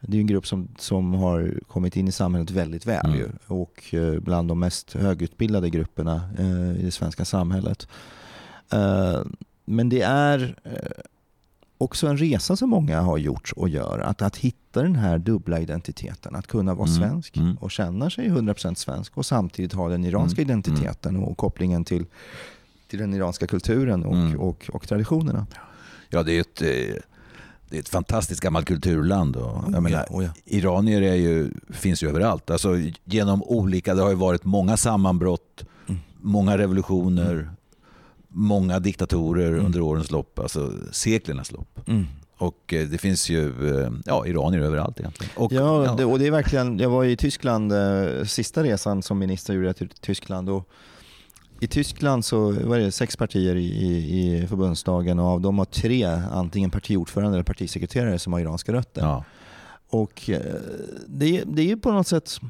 Det 0.00 0.16
är 0.16 0.20
en 0.20 0.26
grupp 0.26 0.46
som, 0.46 0.68
som 0.78 1.14
har 1.14 1.54
kommit 1.68 1.96
in 1.96 2.08
i 2.08 2.12
samhället 2.12 2.50
väldigt 2.50 2.86
väl 2.86 3.06
mm. 3.06 3.18
ju, 3.18 3.28
och 3.46 3.94
eh, 3.94 4.20
bland 4.20 4.48
de 4.48 4.58
mest 4.58 4.92
högutbildade 4.92 5.70
grupperna 5.70 6.22
eh, 6.38 6.80
i 6.80 6.82
det 6.82 6.90
svenska 6.90 7.24
samhället. 7.24 7.88
Eh, 8.72 9.20
men 9.64 9.88
det 9.88 10.02
är 10.02 10.56
eh, 10.64 11.02
också 11.80 12.06
en 12.06 12.16
resa 12.16 12.56
som 12.56 12.70
många 12.70 13.00
har 13.00 13.18
gjort 13.18 13.52
och 13.56 13.68
gör. 13.68 13.98
Att, 13.98 14.22
att 14.22 14.36
hitta 14.36 14.82
den 14.82 14.96
här 14.96 15.18
dubbla 15.18 15.60
identiteten. 15.60 16.34
Att 16.34 16.46
kunna 16.46 16.74
vara 16.74 16.88
mm. 16.88 17.00
svensk 17.00 17.36
mm. 17.36 17.56
och 17.56 17.70
känna 17.70 18.10
sig 18.10 18.28
100% 18.28 18.74
svensk 18.74 19.16
och 19.16 19.26
samtidigt 19.26 19.72
ha 19.72 19.88
den 19.88 20.04
iranska 20.04 20.42
mm. 20.42 20.50
identiteten 20.50 21.16
och 21.16 21.36
kopplingen 21.36 21.84
till, 21.84 22.06
till 22.88 22.98
den 22.98 23.14
iranska 23.14 23.46
kulturen 23.46 24.04
och, 24.04 24.14
mm. 24.14 24.40
och, 24.40 24.70
och, 24.72 24.88
traditionerna. 24.88 25.46
Ja, 26.08 26.22
det 26.22 26.36
är 26.36 26.40
ett, 26.40 26.62
eh, 26.62 26.68
det 27.68 27.76
är 27.76 27.80
ett 27.80 27.88
fantastiskt 27.88 28.40
gammalt 28.40 28.66
kulturland. 28.66 29.36
Och, 29.36 29.56
oh, 29.56 29.68
jag 29.72 29.82
menar, 29.82 30.06
oh 30.10 30.24
ja. 30.24 30.30
Iranier 30.44 31.02
är 31.02 31.14
ju, 31.14 31.50
finns 31.70 32.02
ju 32.02 32.08
överallt. 32.08 32.50
Alltså, 32.50 32.76
genom 33.04 33.42
olika, 33.42 33.94
det 33.94 34.02
har 34.02 34.10
ju 34.10 34.16
varit 34.16 34.44
många 34.44 34.76
sammanbrott, 34.76 35.64
mm. 35.88 36.00
många 36.20 36.58
revolutioner, 36.58 37.32
mm 37.32 37.48
många 38.30 38.78
diktatorer 38.78 39.52
mm. 39.52 39.66
under 39.66 39.80
årens 39.80 40.10
lopp, 40.10 40.38
alltså 40.38 40.72
seklernas 40.92 41.52
lopp. 41.52 41.88
Mm. 41.88 42.06
Och 42.40 42.74
eh, 42.74 42.88
det 42.88 42.98
finns 42.98 43.30
ju 43.30 43.68
eh, 43.78 43.90
ja, 44.04 44.26
iranier 44.26 44.60
överallt 44.60 45.00
egentligen. 45.00 45.32
Och, 45.36 45.52
ja, 45.52 45.84
ja. 45.84 45.94
Det, 45.94 46.04
och 46.04 46.18
det 46.18 46.26
är 46.26 46.30
verkligen, 46.30 46.78
jag 46.78 46.90
var 46.90 47.04
i 47.04 47.16
Tyskland, 47.16 47.72
eh, 47.72 48.24
sista 48.24 48.62
resan 48.62 49.02
som 49.02 49.18
minister 49.18 49.54
gjorde 49.54 49.66
jag 49.66 49.76
till 49.76 49.88
Tyskland. 49.88 50.50
Och 50.50 50.68
I 51.60 51.66
Tyskland 51.66 52.24
så 52.24 52.50
var 52.50 52.78
det 52.78 52.92
sex 52.92 53.16
partier 53.16 53.56
i, 53.56 53.66
i, 53.66 54.42
i 54.42 54.46
förbundsdagen 54.46 55.18
och 55.18 55.26
av 55.26 55.40
dem 55.40 55.58
har 55.58 55.64
tre 55.64 56.04
antingen 56.32 56.70
partiordförande 56.70 57.36
eller 57.36 57.44
partisekreterare 57.44 58.18
som 58.18 58.32
har 58.32 58.40
iranska 58.40 58.72
rötter. 58.72 59.02
Ja. 59.02 59.24
Och 59.90 60.30
det, 61.06 61.42
det 61.46 61.62
är 61.62 61.66
ju 61.66 61.76
på 61.76 61.92
något 61.92 62.06
sätt 62.06 62.40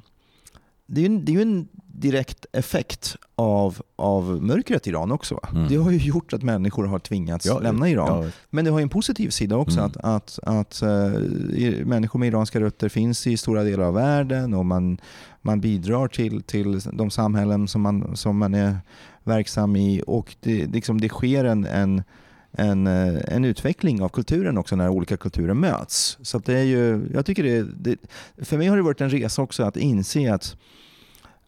det 0.93 1.05
är 1.05 1.09
ju, 1.09 1.19
det 1.19 1.35
är 1.35 1.43
en 1.43 1.69
direkt 1.87 2.47
effekt 2.53 3.17
av, 3.35 3.83
av 3.97 4.43
mörkret 4.43 4.87
i 4.87 4.91
Iran 4.91 5.13
också. 5.13 5.41
Mm. 5.53 5.69
Det 5.69 5.77
har 5.77 5.91
ju 5.91 5.99
gjort 5.99 6.33
att 6.33 6.43
människor 6.43 6.85
har 6.85 6.99
tvingats 6.99 7.47
ja, 7.47 7.59
lämna 7.59 7.89
Iran. 7.89 8.25
Ja. 8.25 8.31
Men 8.51 8.65
det 8.65 8.71
har 8.71 8.81
en 8.81 8.89
positiv 8.89 9.31
sida 9.31 9.57
också, 9.57 9.79
mm. 9.79 9.87
att, 9.87 9.97
att, 9.97 10.39
att 10.43 10.83
uh, 10.83 11.87
människor 11.87 12.19
med 12.19 12.29
iranska 12.29 12.61
rötter 12.61 12.89
finns 12.89 13.27
i 13.27 13.37
stora 13.37 13.63
delar 13.63 13.85
av 13.85 13.95
världen 13.95 14.55
och 14.55 14.67
man, 14.67 14.99
man 15.43 15.61
bidrar 15.61 16.09
till, 16.09 16.43
till 16.43 16.81
de 16.93 17.11
samhällen 17.11 17.69
som 17.69 17.83
man, 17.83 18.17
som 18.17 18.39
man 18.39 18.55
är 18.55 18.79
verksam 19.25 19.77
i. 19.77 20.03
Och 20.07 20.37
det, 20.41 20.67
liksom, 20.67 21.01
det 21.01 21.09
sker 21.09 21.45
en, 21.45 21.65
en 21.65 22.03
en, 22.53 22.87
eh, 22.87 23.21
en 23.29 23.45
utveckling 23.45 24.03
av 24.03 24.09
kulturen 24.09 24.59
också 24.59 24.77
när 24.77 24.89
olika 24.89 25.17
kulturer 25.17 25.55
möts. 25.55 26.19
Så 26.23 26.39
det 26.39 26.59
är 26.59 26.63
ju, 26.63 27.11
jag 27.15 27.27
tycker 27.27 27.43
det, 27.43 27.63
det, 27.63 27.97
för 28.45 28.59
mig 28.59 28.67
har 28.67 28.77
det 28.77 28.83
varit 28.83 29.01
en 29.01 29.11
resa 29.11 29.43
också 29.43 29.63
att 29.63 29.77
inse 29.77 30.35
att 30.35 30.57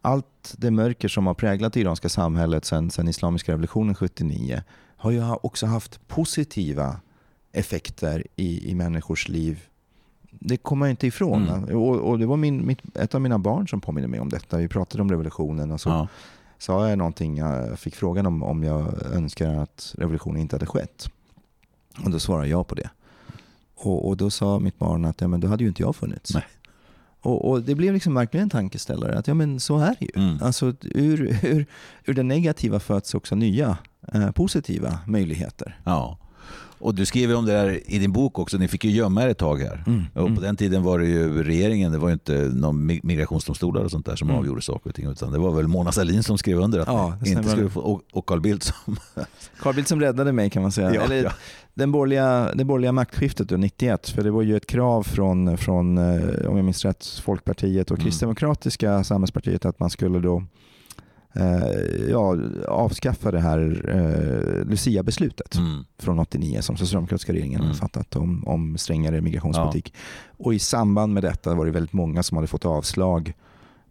allt 0.01 0.55
det 0.57 0.71
mörker 0.71 1.07
som 1.07 1.27
har 1.27 1.33
präglat 1.33 1.73
det 1.73 1.79
iranska 1.79 2.09
samhället 2.09 2.65
sedan, 2.65 2.91
sedan 2.91 3.07
islamiska 3.07 3.51
revolutionen 3.51 3.95
79 3.95 4.63
har 4.97 5.11
ju 5.11 5.23
också 5.41 5.65
haft 5.65 6.07
positiva 6.07 6.99
effekter 7.51 8.27
i, 8.35 8.71
i 8.71 8.75
människors 8.75 9.27
liv 9.27 9.59
det 10.39 10.57
kommer 10.57 10.79
man 10.79 10.89
inte 10.89 11.07
ifrån. 11.07 11.49
Mm. 11.49 11.77
Och, 11.77 11.95
och 11.95 12.19
det 12.19 12.25
var 12.25 12.37
min, 12.37 12.67
mitt, 12.67 12.97
ett 12.97 13.15
av 13.15 13.21
mina 13.21 13.39
barn 13.39 13.67
som 13.67 13.81
påminner 13.81 14.07
mig 14.07 14.19
om 14.19 14.29
detta. 14.29 14.57
Vi 14.57 14.67
pratade 14.67 15.01
om 15.01 15.09
revolutionen 15.09 15.71
och 15.71 15.81
så 15.81 15.89
Ja. 15.89 16.07
Sa 16.63 16.89
jag 16.89 16.97
någonting, 16.97 17.37
jag 17.37 17.79
fick 17.79 17.95
frågan 17.95 18.25
om, 18.25 18.43
om 18.43 18.63
jag 18.63 19.03
önskar 19.13 19.53
att 19.53 19.95
revolutionen 19.97 20.41
inte 20.41 20.55
hade 20.55 20.65
skett. 20.65 21.09
Och 22.03 22.11
då 22.11 22.19
svarade 22.19 22.47
jag 22.47 22.67
på 22.67 22.75
det. 22.75 22.89
Och, 23.75 24.07
och 24.07 24.17
då 24.17 24.29
sa 24.29 24.59
mitt 24.59 24.79
barn 24.79 25.05
att 25.05 25.21
ja, 25.21 25.27
men 25.27 25.39
då 25.39 25.47
hade 25.47 25.63
ju 25.63 25.67
inte 25.67 25.81
jag 25.81 25.95
funnits. 25.95 26.33
Nej. 26.33 26.43
Och, 27.21 27.49
och 27.49 27.61
det 27.61 27.75
blev 27.75 27.93
liksom 27.93 28.13
verkligen 28.13 28.43
en 28.43 28.49
tankeställare 28.49 29.17
att 29.17 29.27
ja 29.27 29.33
men 29.33 29.59
så 29.59 29.77
är 29.77 29.95
det 29.99 30.05
ju. 30.05 30.11
Mm. 30.15 30.37
Alltså 30.41 30.73
ur, 30.81 31.39
ur, 31.45 31.65
ur 32.05 32.13
det 32.13 32.23
negativa 32.23 32.79
föds 32.79 33.13
också 33.13 33.35
nya 33.35 33.77
eh, 34.13 34.31
positiva 34.31 34.99
möjligheter. 35.07 35.79
ja. 35.83 36.17
Och 36.83 36.95
du 36.95 37.05
skriver 37.05 37.35
om 37.35 37.45
det 37.45 37.51
där 37.51 37.79
i 37.91 37.99
din 37.99 38.11
bok 38.11 38.39
också. 38.39 38.57
Ni 38.57 38.67
fick 38.67 38.83
ju 38.83 38.91
gömma 38.91 39.23
er 39.23 39.27
ett 39.27 39.37
tag 39.37 39.57
här. 39.61 39.83
Mm. 39.87 40.03
Och 40.13 40.35
på 40.35 40.41
den 40.41 40.55
tiden 40.55 40.83
var 40.83 40.99
det 40.99 41.05
ju 41.05 41.43
regeringen, 41.43 41.91
det 41.91 41.97
var 41.97 42.07
ju 42.09 42.13
inte 42.13 42.33
någon 42.53 42.91
mi- 42.91 42.99
migrationsdomstolar 43.03 43.81
och 43.83 43.91
sånt 43.91 44.05
där 44.05 44.15
som 44.15 44.27
Mm. 44.29 44.39
avgjorde 44.39 44.61
saker 44.61 44.89
och 44.89 44.95
ting. 44.95 45.09
Utan 45.11 45.31
det 45.31 45.39
var 45.39 45.51
väl 45.51 45.67
Mona 45.67 45.91
Sahlin 45.91 46.23
som 46.23 46.37
skrev 46.37 46.59
under 46.59 46.79
att 46.79 46.87
Ja, 46.87 47.17
inte 47.25 47.43
skulle 47.49 47.69
få, 47.69 47.79
och, 47.81 48.01
och 48.11 48.25
Carl 48.25 48.41
Bildt 48.41 48.63
som... 48.63 48.97
Carl 49.61 49.75
Bildt 49.75 49.89
som 49.89 49.99
räddade 50.01 50.31
mig 50.31 50.49
kan 50.49 50.61
man 50.61 50.71
säga. 50.71 50.93
Ja, 50.95 51.01
Eller, 51.01 51.23
ja. 51.23 51.31
Den 51.73 51.91
borgerliga, 51.91 52.53
det 52.55 52.65
borgerliga 52.65 52.91
maktskiftet 52.91 53.49
då, 53.49 53.57
91, 53.57 54.09
för 54.09 54.23
det 54.23 54.31
var 54.31 54.41
ju 54.41 54.57
ett 54.57 54.67
krav 54.67 55.03
från, 55.03 55.57
från 55.57 55.97
eh, 55.97 56.47
om 56.49 56.55
jag 56.55 56.65
minns 56.65 56.85
rätt, 56.85 57.05
Folkpartiet 57.23 57.91
och 57.91 57.97
Mm. 57.97 58.05
Kristdemokratiska 58.05 59.03
samhällspartiet 59.03 59.65
att 59.65 59.79
man 59.79 59.89
skulle 59.89 60.19
då 60.19 60.43
ja, 62.09 62.37
avskaffa 62.67 63.31
det 63.31 63.39
här 63.39 63.59
eh, 63.89 64.65
Lucia-beslutet 64.69 65.55
Mm. 65.55 65.83
från 65.99 66.19
89 66.19 66.61
som 66.61 66.77
socialdemokratiska 66.77 67.33
regeringen 67.33 67.59
Mm. 67.59 67.67
hade 67.67 67.79
fattat 67.79 68.15
om, 68.15 68.43
om 68.47 68.77
strängare 68.77 69.21
migrationspolitik. 69.21 69.93
Och 70.37 70.53
i 70.53 70.59
samband 70.59 71.13
med 71.13 71.23
detta 71.23 71.55
var 71.55 71.65
det 71.65 71.71
väldigt 71.71 71.93
många 71.93 72.23
som 72.23 72.37
hade 72.37 72.47
fått 72.47 72.65
avslag 72.65 73.33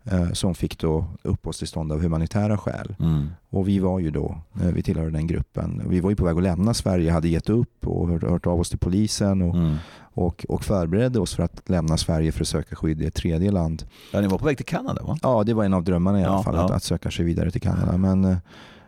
eh, 0.05 0.33
som 0.33 0.55
fick 0.55 0.79
då 0.79 1.05
uppehållstillstånd 1.23 1.93
av 1.93 2.03
humanitära 2.03 2.59
skäl. 2.59 2.95
Mm. 3.01 3.29
Och 3.51 3.69
vi 3.69 3.79
var 3.79 3.99
ju 3.99 4.11
då, 4.11 4.39
eh, 4.61 4.67
vi 4.69 4.83
tillhörde 4.83 5.11
den 5.11 5.27
gruppen. 5.27 5.83
Vi 5.89 6.01
var 6.01 6.11
ju 6.11 6.17
på 6.17 6.25
väg 6.25 6.37
att 6.37 6.43
lämna 6.43 6.75
Sverige, 6.75 7.11
hade 7.13 7.29
gett 7.29 7.49
upp 7.49 7.87
och 7.87 8.09
hört, 8.09 8.23
hört 8.23 8.47
av 8.47 8.61
oss 8.61 8.69
till 8.71 8.79
polisen 8.79 9.43
och, 9.43 9.55
Mm. 9.57 9.77
Och, 10.15 10.47
och 10.49 10.65
förberedde 10.65 11.21
oss 11.21 11.35
för 11.35 11.43
att 11.43 11.69
lämna 11.69 11.97
Sverige 11.97 12.33
för 12.33 12.41
att 12.41 12.49
söka 12.49 12.77
skydd 12.77 13.03
i 13.03 13.07
ett 13.07 13.15
tredje 13.15 13.51
land. 13.51 13.85
Ja, 14.13 14.21
ni 14.21 14.27
var 14.27 14.39
på 14.39 14.45
väg 14.45 14.57
till 14.57 14.67
Kanada 14.67 15.03
va? 15.03 15.19
Ja, 15.23 15.45
det 15.45 15.55
var 15.55 15.65
en 15.65 15.75
av 15.75 15.85
drömmarna 15.85 16.21
i 16.21 16.25
alla 16.25 16.35
Ja, 16.35 16.43
fall, 16.43 16.55
ja. 16.55 16.65
Att, 16.65 16.71
att 16.71 16.83
söka 16.83 17.11
sig 17.11 17.25
vidare 17.25 17.51
till 17.51 17.61
Kanada. 17.61 17.97
Men 17.99 18.25
eh, 18.25 18.37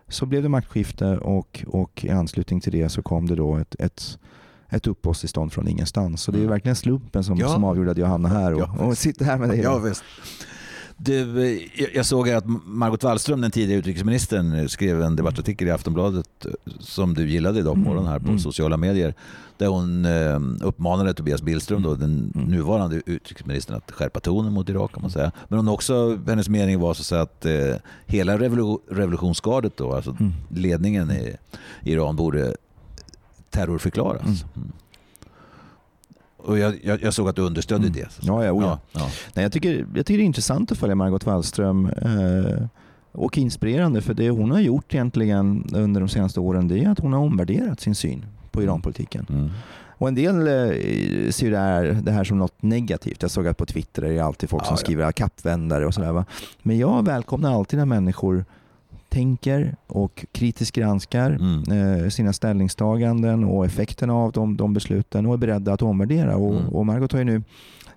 så 0.08 0.26
blev 0.26 0.42
det 0.42 0.48
maktskifte 0.48 1.18
och, 1.18 1.64
och 1.68 2.04
i 2.04 2.10
anslutning 2.10 2.60
till 2.60 2.72
det 2.72 2.88
så 2.88 3.02
kom 3.02 3.26
det 3.26 3.34
då 3.34 3.56
ett, 3.56 3.76
ett 3.78 4.18
ett 4.68 4.86
uppehållstillstånd 4.86 5.52
från 5.52 5.68
ingenstans. 5.68 6.22
Så 6.22 6.30
det 6.32 6.38
är 6.38 6.40
Mm. 6.40 6.50
verkligen 6.50 6.76
slumpen 6.76 7.24
som, 7.24 7.38
Ja. 7.38 7.48
som 7.48 7.64
avgjorde 7.64 7.90
att 7.90 7.98
jag 7.98 8.06
hamnade 8.06 8.34
här 8.34 8.54
och, 8.54 8.60
Ja, 8.60 8.84
och 8.86 8.98
sitter 8.98 9.24
här 9.24 9.38
med 9.38 9.48
dig. 9.48 9.60
Ja, 9.60 9.78
visst. 9.78 10.04
Du, 10.96 11.42
eh, 11.54 11.60
jag- 11.94 12.06
såg 12.06 12.30
att 12.30 12.44
Margot 12.64 13.02
Wallström, 13.04 13.40
den 13.40 13.50
tidigare 13.50 13.78
utrikesministern, 13.78 14.54
eh, 14.54 14.66
skrev 14.66 15.02
en 15.02 15.16
debattartikel 15.16 15.68
i 15.68 15.70
Aftonbladet 15.70 16.46
eh, 16.46 16.52
som 16.80 17.14
du 17.14 17.28
gillade 17.30 17.58
idag 17.58 17.72
på 17.74 17.78
Mm, 17.80 17.88
morgonen 17.88 18.10
här 18.12 18.18
på 18.18 18.28
mm. 18.28 18.38
sociala 18.38 18.76
medier. 18.76 19.14
Där 19.58 19.66
hon 19.66 20.06
uppmanade 20.62 21.14
Tobias 21.14 21.42
Billström, 21.42 21.82
då, 21.82 21.94
den 21.94 22.32
Mm. 22.34 22.48
nuvarande 22.48 23.02
utrikesministern, 23.06 23.76
att 23.76 23.90
skärpa 23.90 24.20
tonen 24.20 24.52
mot 24.52 24.68
Irak 24.68 24.92
kan 24.92 25.02
man 25.02 25.10
säga. 25.10 25.32
Men 25.48 25.58
hon 25.58 25.68
också, 25.68 26.18
hennes 26.26 26.48
mening 26.48 26.80
var 26.80 26.94
så 26.94 27.00
att, 27.00 27.06
säga 27.06 27.22
att 27.22 27.46
eh, 27.46 27.80
hela 28.06 28.38
revolu- 28.38 28.80
revolutionsgardet, 28.90 29.76
då, 29.76 29.92
alltså 29.94 30.16
Mm. 30.20 30.32
ledningen 30.48 31.10
i 31.10 31.36
Iran, 31.82 32.16
borde 32.16 32.56
terrorförklaras. 33.50 34.22
Mm. 34.56 34.72
Mm. 36.44 36.50
Och 36.52 36.58
jag, 36.58 36.74
jag, 36.82 37.02
jag 37.02 37.14
såg 37.14 37.28
att 37.28 37.36
du 37.36 37.42
understödde 37.42 37.86
Mm. 37.86 37.92
det. 37.92 38.08
Ja, 38.20 38.44
ja, 38.44 38.52
oh 38.52 38.62
ja. 38.62 38.78
ja, 38.92 39.00
ja. 39.00 39.08
Nej, 39.34 39.42
jag, 39.42 39.52
tycker, 39.52 39.86
jag 39.94 40.06
tycker 40.06 40.18
det 40.18 40.24
är 40.24 40.26
intressant 40.26 40.72
att 40.72 40.78
följa 40.78 40.94
Margot 40.94 41.26
Wallström 41.26 41.86
eh, 41.86 42.66
och 43.12 43.38
inspirerande 43.38 44.02
för 44.02 44.14
det 44.14 44.30
hon 44.30 44.50
har 44.50 44.60
gjort 44.60 44.94
egentligen 44.94 45.64
under 45.72 46.00
de 46.00 46.08
senaste 46.08 46.40
åren 46.40 46.68
det 46.68 46.78
är 46.84 46.88
att 46.88 46.98
hon 46.98 47.12
har 47.12 47.20
omvärderat 47.20 47.80
sin 47.80 47.94
syn 47.94 48.26
på 48.50 48.62
Iranpolitiken. 48.62 49.26
Mm. 49.28 49.50
Och 49.98 50.08
en 50.08 50.14
del 50.14 50.36
eh, 50.38 51.30
ser 51.30 51.50
det 51.50 51.58
här, 51.58 52.00
det 52.02 52.12
här 52.12 52.24
som 52.24 52.38
något 52.38 52.62
negativt. 52.62 53.22
Jag 53.22 53.30
såg 53.30 53.46
att 53.46 53.56
på 53.56 53.66
Twitter 53.66 54.02
är 54.02 54.12
det 54.14 54.20
alltid 54.20 54.50
folk 54.50 54.62
Ja, 54.62 54.66
som 54.66 54.72
ja. 54.72 54.76
skriver 54.76 55.12
kappvändare 55.12 55.86
och 55.86 55.94
sådär. 55.94 56.12
Va? 56.12 56.24
Men 56.62 56.78
jag 56.78 57.04
välkomnar 57.04 57.54
alltid 57.54 57.78
när 57.78 57.86
människor 57.86 58.44
tänker 59.14 59.76
och 59.86 60.26
kritiskt 60.32 60.76
granskar 60.76 61.30
Mm. 61.30 62.02
eh, 62.02 62.08
sina 62.08 62.32
ställningstaganden 62.32 63.44
och 63.44 63.64
effekterna 63.66 64.14
av 64.14 64.32
de, 64.32 64.56
de 64.56 64.74
besluten 64.74 65.26
och 65.26 65.32
är 65.34 65.38
beredda 65.38 65.72
att 65.72 65.82
omvärdera. 65.82 66.36
Och, 66.36 66.54
Mm. 66.54 66.68
och 66.68 66.86
Margot 66.86 67.12
har 67.12 67.18
ju 67.18 67.24
nu 67.24 67.42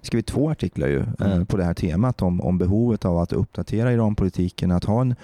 skrivit 0.01 0.25
två 0.27 0.49
artiklar 0.49 0.87
ju, 0.87 0.99
eh, 0.99 1.31
Mm. 1.31 1.45
på 1.45 1.57
det 1.57 1.63
här 1.63 1.73
temat 1.73 2.21
om, 2.21 2.41
om 2.41 2.57
behovet 2.57 3.05
av 3.05 3.17
att 3.17 3.33
uppdatera 3.33 3.93
Iranpolitiken, 3.93 4.71
att 4.71 4.83
ha 4.83 5.01
en, 5.01 5.15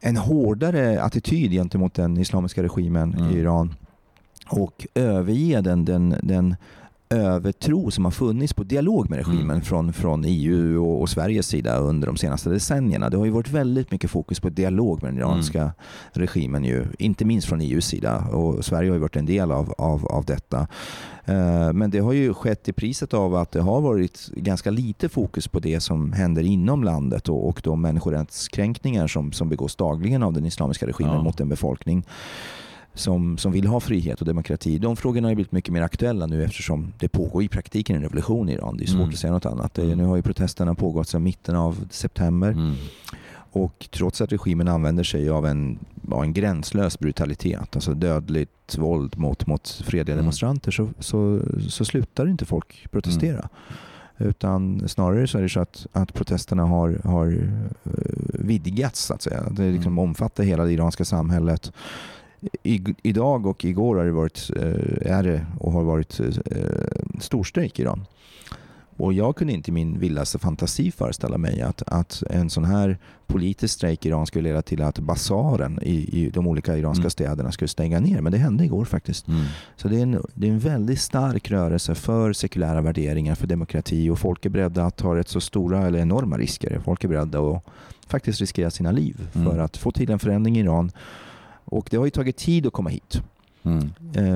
en 0.00 0.16
hårdare 0.16 1.02
attityd 1.02 1.50
gentemot 1.50 1.94
den 1.94 2.16
islamiska 2.18 2.62
regimen 2.62 3.14
Mm. 3.14 3.30
i 3.30 3.38
Iran 3.38 3.74
och 4.50 4.86
överge 4.94 5.60
den, 5.60 5.84
den, 5.84 6.14
den 6.22 6.56
övertro 7.10 7.90
som 7.90 8.04
har 8.04 8.12
funnits 8.12 8.52
på 8.54 8.64
dialog 8.64 9.10
med 9.10 9.16
regimen 9.18 9.50
Mm. 9.50 9.60
från, 9.60 9.92
från 9.92 10.24
EU 10.26 10.84
och, 10.84 11.00
och 11.00 11.08
Sveriges 11.08 11.46
sida 11.46 11.76
under 11.78 12.06
de 12.06 12.16
senaste 12.16 12.50
decennierna. 12.50 13.10
Det 13.10 13.16
har 13.16 13.24
ju 13.24 13.30
varit 13.30 13.50
väldigt 13.50 13.90
mycket 13.90 14.10
fokus 14.10 14.40
på 14.40 14.48
dialog 14.48 15.02
med 15.02 15.12
den 15.12 15.18
iranska 15.18 15.72
regimen, 16.12 16.64
ju, 16.64 16.86
inte 16.98 17.24
minst 17.24 17.48
från 17.48 17.60
EUs 17.60 17.84
sida. 17.86 18.16
Och 18.32 18.64
Sverige 18.64 18.90
har 18.90 18.94
ju 18.94 19.00
varit 19.00 19.16
en 19.16 19.26
del 19.26 19.52
av, 19.52 19.74
av, 19.78 20.06
av 20.06 20.24
detta. 20.24 20.66
Eh, 21.24 21.72
Men 21.72 21.90
det 21.90 21.98
har 21.98 22.12
ju 22.12 22.34
skett 22.34 22.68
i 22.68 22.72
priset 22.72 23.14
av 23.14 23.34
att 23.34 23.50
det 23.52 23.60
har 23.60 23.80
varit 23.80 24.28
ganska 24.36 24.70
lite 24.70 25.08
fokus 25.08 25.48
på 25.48 25.58
det 25.60 25.80
som 25.80 26.12
händer 26.12 26.42
inom 26.42 26.84
landet 26.84 27.28
och, 27.28 27.48
och 27.48 27.60
de 27.64 27.80
människorättskränkningar 27.80 29.06
som, 29.06 29.32
som 29.32 29.48
begås 29.48 29.76
dagligen 29.76 30.22
av 30.22 30.32
den 30.32 30.46
islamiska 30.46 30.86
regimen 30.86 31.14
Ja. 31.14 31.22
mot 31.22 31.40
en 31.40 31.48
befolkning 31.48 32.04
som, 32.98 33.38
som 33.38 33.52
vill 33.52 33.66
ha 33.66 33.80
frihet 33.80 34.20
och 34.20 34.26
demokrati. 34.26 34.78
De 34.78 34.96
frågorna 34.96 35.28
har 35.28 35.34
blivit 35.34 35.52
mycket 35.52 35.72
mer 35.72 35.82
aktuella 35.82 36.26
nu 36.26 36.44
eftersom 36.44 36.92
det 36.98 37.08
pågår 37.08 37.42
i 37.42 37.48
praktiken 37.48 37.96
en 37.96 38.02
revolution 38.02 38.48
i 38.48 38.52
Iran. 38.52 38.76
Det 38.76 38.84
är 38.84 38.86
svårt 38.86 38.96
Mm. 38.96 39.08
att 39.08 39.16
säga 39.18 39.32
något 39.32 39.46
annat. 39.46 39.74
Det, 39.74 39.82
Mm. 39.82 39.98
nu 39.98 40.04
har 40.04 40.16
ju 40.16 40.22
protesterna 40.22 40.74
pågått 40.74 41.08
sedan 41.08 41.22
mitten 41.22 41.56
av 41.56 41.86
september 41.90 42.50
Mm. 42.50 42.74
och 43.52 43.88
trots 43.90 44.20
att 44.20 44.32
regimen 44.32 44.68
använder 44.68 45.04
sig 45.04 45.30
av 45.30 45.46
en, 45.46 45.78
ja, 46.10 46.22
en 46.22 46.32
gränslös 46.32 46.98
brutalitet, 46.98 47.76
alltså 47.76 47.94
dödligt 47.94 48.78
våld 48.78 49.18
mot, 49.18 49.46
mot 49.46 49.68
fredliga 49.68 50.14
Mm. 50.14 50.22
demonstranter 50.24 50.70
så, 50.70 50.88
så, 50.98 51.40
så 51.68 51.84
slutar 51.84 52.26
inte 52.28 52.44
folk 52.44 52.86
protestera. 52.90 53.48
Utan 54.20 54.88
snarare 54.88 55.26
så 55.26 55.38
är 55.38 55.42
det 55.42 55.48
så 55.48 55.60
att, 55.60 55.86
att 55.92 56.14
protesterna 56.14 56.62
har, 56.64 57.00
har 57.04 57.26
eh, 57.84 57.92
vidgats 58.32 59.00
så 59.04 59.14
att 59.14 59.22
säga. 59.22 59.42
Det 59.50 59.70
liksom 59.70 59.92
Mm. 59.92 59.98
omfattar 59.98 60.44
hela 60.44 60.64
det 60.64 60.72
iranska 60.72 61.04
samhället. 61.04 61.72
I, 62.62 62.84
idag 63.02 63.46
och 63.46 63.64
igår 63.64 63.96
har 63.96 64.04
det 64.04 64.12
varit, 64.12 64.50
eh, 64.56 65.12
är 65.12 65.22
det 65.22 65.46
och 65.60 65.72
har 65.72 65.82
varit 65.84 66.20
eh, 66.20 66.26
storstrejk 67.20 67.78
i 67.78 67.82
Iran. 67.82 68.04
Och 68.96 69.12
jag 69.12 69.36
kunde 69.36 69.52
inte 69.52 69.70
i 69.70 69.74
min 69.74 69.98
vildaste 69.98 70.38
fantasi 70.38 70.90
föreställa 70.90 71.38
mig 71.38 71.62
att, 71.62 71.82
att 71.86 72.22
en 72.30 72.50
sån 72.50 72.64
här 72.64 72.98
politisk 73.26 73.74
strejk 73.74 74.06
i 74.06 74.08
Iran 74.08 74.26
skulle 74.26 74.48
leda 74.48 74.62
till 74.62 74.82
att 74.82 74.98
basaren 74.98 75.78
i, 75.82 76.24
i 76.24 76.30
de 76.30 76.46
olika 76.46 76.76
iranska 76.76 77.00
Mm. 77.00 77.10
städerna 77.10 77.52
skulle 77.52 77.68
stänga 77.68 78.00
ner. 78.00 78.20
Men 78.20 78.32
det 78.32 78.38
hände 78.38 78.64
igår 78.64 78.84
faktiskt. 78.84 79.28
Mm. 79.28 79.40
Så 79.76 79.88
det 79.88 79.96
är, 79.98 80.02
en, 80.02 80.22
det 80.34 80.46
är 80.48 80.50
en 80.52 80.58
väldigt 80.58 81.00
stark 81.00 81.50
rörelse 81.50 81.94
för 81.94 82.32
sekulära 82.32 82.80
värderingar, 82.80 83.34
för 83.34 83.46
demokrati 83.46 84.10
och 84.10 84.18
folk 84.18 84.46
är 84.46 84.50
beredda 84.50 84.84
att 84.84 84.96
ta 84.96 85.16
rätt 85.16 85.28
så 85.28 85.40
stora 85.40 85.86
eller 85.86 85.98
enorma 85.98 86.38
risker. 86.38 86.80
Folk 86.84 87.04
är 87.04 87.08
beredda 87.08 87.40
att 87.40 87.64
faktiskt 88.06 88.40
riskera 88.40 88.70
sina 88.70 88.90
liv 88.92 89.28
för 89.32 89.40
Mm. 89.40 89.60
att 89.60 89.76
få 89.76 89.90
till 89.92 90.10
en 90.10 90.18
förändring 90.18 90.56
i 90.56 90.60
Iran. 90.60 90.90
Och 91.70 91.88
det 91.90 91.96
har 91.96 92.04
ju 92.04 92.10
tagit 92.10 92.36
tid 92.36 92.66
att 92.66 92.72
komma 92.72 92.90
hit. 92.90 93.22
Mm. 93.62 93.90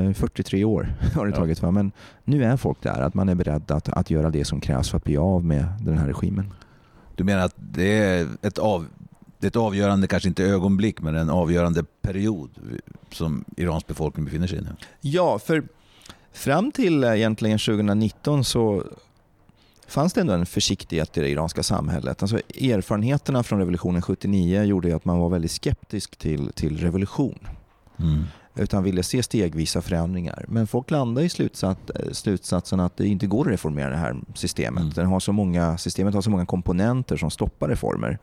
Eh, 0.08 0.12
43 0.14 0.64
år 0.64 0.94
har 1.14 1.26
det 1.26 1.30
Ja. 1.32 1.36
tagit. 1.36 1.62
Va? 1.62 1.70
Men 1.70 1.92
nu 2.24 2.44
är 2.44 2.56
folk 2.56 2.82
där, 2.82 3.00
att 3.00 3.14
man 3.14 3.28
är 3.28 3.34
beredd 3.34 3.70
att, 3.70 3.88
att 3.88 4.10
göra 4.10 4.30
det 4.30 4.44
som 4.44 4.60
krävs 4.60 4.90
för 4.90 4.96
att 4.96 5.04
bli 5.04 5.16
av 5.16 5.44
med 5.44 5.64
den 5.84 5.98
här 5.98 6.06
regimen. 6.06 6.52
Du 7.16 7.24
menar 7.24 7.44
att 7.44 7.54
det 7.56 7.98
är 7.98 8.28
ett, 8.42 8.58
av, 8.58 8.86
det 9.38 9.46
är 9.46 9.48
ett 9.48 9.56
avgörande, 9.56 10.06
kanske 10.06 10.28
inte 10.28 10.44
ögonblick, 10.44 11.00
men 11.00 11.16
en 11.16 11.30
avgörande 11.30 11.84
period 12.02 12.50
som 13.10 13.44
Irans 13.56 13.86
befolkning 13.86 14.24
befinner 14.24 14.46
sig 14.46 14.58
i 14.58 14.60
nu? 14.60 14.68
Ja, 15.00 15.38
för 15.38 15.62
fram 16.32 16.72
till 16.72 17.04
eh, 17.04 17.12
egentligen 17.14 17.58
2019 17.58 18.44
så 18.44 18.84
fanns 19.86 20.12
det 20.12 20.20
ändå 20.20 20.32
en 20.32 20.46
försiktighet 20.46 21.18
i 21.18 21.20
det 21.20 21.28
iranska 21.28 21.62
samhället. 21.62 22.22
Alltså 22.22 22.36
erfarenheterna 22.36 23.42
från 23.42 23.58
revolutionen 23.58 24.02
79 24.02 24.62
gjorde 24.62 24.96
att 24.96 25.04
man 25.04 25.18
var 25.18 25.28
väldigt 25.28 25.50
skeptisk 25.50 26.16
till, 26.16 26.52
till 26.54 26.78
revolution. 26.78 27.38
Mm. 27.98 28.24
Utan 28.54 28.82
ville 28.82 29.02
se 29.02 29.22
stegvisa 29.22 29.82
förändringar. 29.82 30.44
Men 30.48 30.66
folk 30.66 30.90
landade 30.90 31.26
i 31.26 31.28
slutsats, 31.28 31.80
slutsatsen 32.12 32.80
att 32.80 32.96
det 32.96 33.06
inte 33.06 33.26
går 33.26 33.40
att 33.40 33.52
reformera 33.52 33.90
det 33.90 33.96
här 33.96 34.16
systemet. 34.34 34.80
Mm. 34.80 34.92
Den 34.92 35.06
har 35.06 35.20
så 35.20 35.32
många, 35.32 35.78
systemet 35.78 36.14
har 36.14 36.22
så 36.22 36.30
många 36.30 36.46
komponenter 36.46 37.16
som 37.16 37.30
stoppar 37.30 37.68
reformer. 37.68 38.18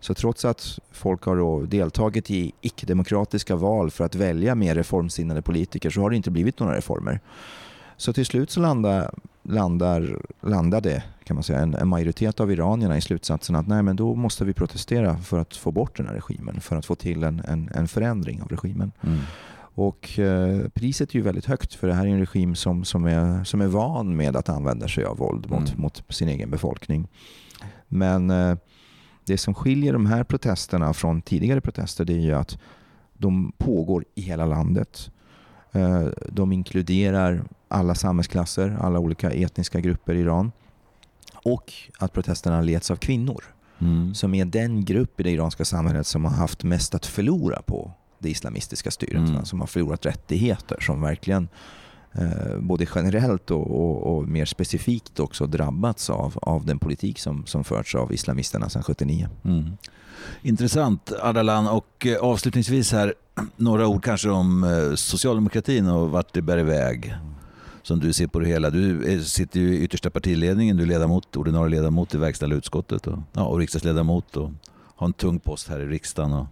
Så 0.00 0.14
trots 0.14 0.44
att 0.44 0.78
folk 0.92 1.24
har 1.24 1.66
deltagit 1.66 2.30
i 2.30 2.52
icke-demokratiska 2.60 3.56
val 3.56 3.90
för 3.90 4.04
att 4.04 4.14
välja 4.14 4.54
mer 4.54 4.74
reformsinnade 4.74 5.42
politiker 5.42 5.90
så 5.90 6.00
har 6.00 6.10
det 6.10 6.16
inte 6.16 6.30
blivit 6.30 6.60
några 6.60 6.76
reformer. 6.76 7.20
Så 7.96 8.12
till 8.12 8.26
slut 8.26 8.50
så 8.50 8.60
landade 8.60 9.10
landar, 9.42 10.20
landade 10.40 11.02
kan 11.24 11.34
man 11.34 11.42
säga, 11.42 11.58
en, 11.58 11.74
en, 11.74 11.88
majoritet 11.88 12.40
av 12.40 12.52
iranierna 12.52 12.96
i 12.96 13.00
slutsatsen 13.00 13.56
att 13.56 13.66
nej, 13.66 13.82
men 13.82 13.96
då 13.96 14.14
måste 14.14 14.44
vi 14.44 14.52
protestera 14.52 15.18
för 15.18 15.38
att 15.38 15.56
få 15.56 15.70
bort 15.70 15.96
den 15.96 16.06
här 16.06 16.14
regimen, 16.14 16.60
för 16.60 16.76
att 16.76 16.86
få 16.86 16.94
till 16.94 17.22
en, 17.22 17.42
en, 17.48 17.70
en 17.74 17.88
förändring 17.88 18.42
av 18.42 18.48
regimen. 18.48 18.92
Mm. 19.00 19.18
Och 19.74 20.18
eh, 20.18 20.68
priset 20.68 21.10
är 21.10 21.14
ju 21.14 21.22
väldigt 21.22 21.46
högt 21.46 21.74
för 21.74 21.88
det 21.88 21.94
här 21.94 22.06
är 22.06 22.10
en 22.10 22.18
regim 22.18 22.54
som, 22.54 22.84
som, 22.84 23.04
är, 23.04 23.44
som 23.44 23.60
är 23.60 23.66
van 23.66 24.16
med 24.16 24.36
att 24.36 24.48
använda 24.48 24.88
sig 24.88 25.04
av 25.04 25.16
våld 25.16 25.50
mot, 25.50 25.68
mm. 25.68 25.80
mot 25.80 26.04
sin 26.08 26.28
egen 26.28 26.50
befolkning. 26.50 27.08
Men 27.88 28.30
eh, 28.30 28.56
det 29.24 29.38
som 29.38 29.54
skiljer 29.54 29.92
de 29.92 30.06
här 30.06 30.24
protesterna 30.24 30.94
från 30.94 31.22
tidigare 31.22 31.60
protester 31.60 32.04
det 32.04 32.12
är 32.12 32.20
ju 32.20 32.32
att 32.32 32.58
de 33.12 33.52
pågår 33.58 34.04
i 34.14 34.20
hela 34.20 34.46
landet. 34.46 35.10
Eh, 35.72 36.06
de 36.28 36.52
inkluderar 36.52 37.44
alla 37.72 37.94
samhällsklasser, 37.94 38.76
alla 38.80 38.98
olika 38.98 39.30
etniska 39.30 39.80
grupper 39.80 40.14
i 40.14 40.20
Iran. 40.20 40.52
Och 41.44 41.72
att 41.98 42.12
protesterna 42.12 42.60
leds 42.60 42.90
av 42.90 42.96
kvinnor. 42.96 43.44
Mm. 43.78 44.14
Som 44.14 44.34
är 44.34 44.44
den 44.44 44.84
grupp 44.84 45.20
i 45.20 45.22
det 45.22 45.30
iranska 45.30 45.64
samhället 45.64 46.06
som 46.06 46.24
har 46.24 46.32
haft 46.32 46.64
mest 46.64 46.94
att 46.94 47.06
förlora 47.06 47.62
på 47.62 47.92
det 48.18 48.30
islamistiska 48.30 48.90
styret. 48.90 49.28
Mm. 49.28 49.44
Som 49.44 49.60
har 49.60 49.66
förlorat 49.66 50.06
rättigheter, 50.06 50.80
som 50.80 51.00
verkligen 51.00 51.48
eh, 52.12 52.58
både 52.58 52.86
generellt 52.94 53.50
och, 53.50 53.70
och, 53.70 54.16
och, 54.16 54.28
mer 54.28 54.44
specifikt 54.44 55.20
också 55.20 55.46
drabbats 55.46 56.10
av, 56.10 56.38
av 56.42 56.66
den 56.66 56.78
politik 56.78 57.18
som, 57.18 57.46
som 57.46 57.64
förts 57.64 57.94
av 57.94 58.12
islamisterna 58.12 58.68
sedan 58.68 58.82
79. 58.82 59.28
Mm. 59.44 59.70
Intressant 60.42 61.12
Ardalan 61.22 61.68
och 61.68 62.06
eh, 62.06 62.18
avslutningsvis 62.18 62.92
här 62.92 63.14
några 63.56 63.86
ord 63.86 64.04
kanske 64.04 64.30
om 64.30 64.64
eh, 64.64 64.94
socialdemokratin 64.94 65.88
och 65.88 66.10
vart 66.10 66.34
det 66.34 66.42
bär 66.42 66.58
iväg 66.58 67.14
som 67.82 68.00
du 68.00 68.12
ser 68.12 68.26
på 68.26 68.38
det 68.38 68.46
hela. 68.46 68.70
Du 68.70 69.24
sitter 69.24 69.60
ju 69.60 69.74
i 69.74 69.84
yttersta 69.84 70.10
partiledningen, 70.10 70.76
du 70.76 70.82
är 70.82 70.86
ledamot, 70.86 71.36
ordinarie 71.36 71.70
ledamot 71.70 72.14
i 72.14 72.18
verkställande 72.18 72.56
utskottet 72.56 73.06
och, 73.06 73.18
ja, 73.32 73.44
och 73.44 73.58
riksdagsledamot 73.58 74.36
och 74.36 74.50
har 74.96 75.06
en 75.06 75.12
tung 75.12 75.38
post 75.38 75.68
här 75.68 75.80
i 75.80 75.86
riksdagen. 75.86 76.32
Och, 76.32 76.46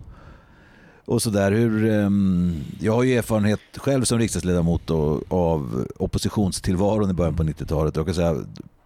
och 1.05 1.23
så 1.23 1.31
där. 1.31 1.53
Hur, 1.53 1.85
um, 1.85 2.61
jag 2.81 2.93
har 2.93 3.03
ju 3.03 3.19
erfarenhet 3.19 3.61
själv 3.77 4.05
som 4.05 4.19
riksdagsledamot 4.19 4.91
och, 4.91 5.33
av 5.33 5.87
oppositionstillvaron 5.99 7.11
i 7.11 7.13
början 7.13 7.37
på 7.37 7.43
90-talet. 7.43 7.97
Jag 7.97 8.07
kan 8.07 8.15
säga 8.15 8.37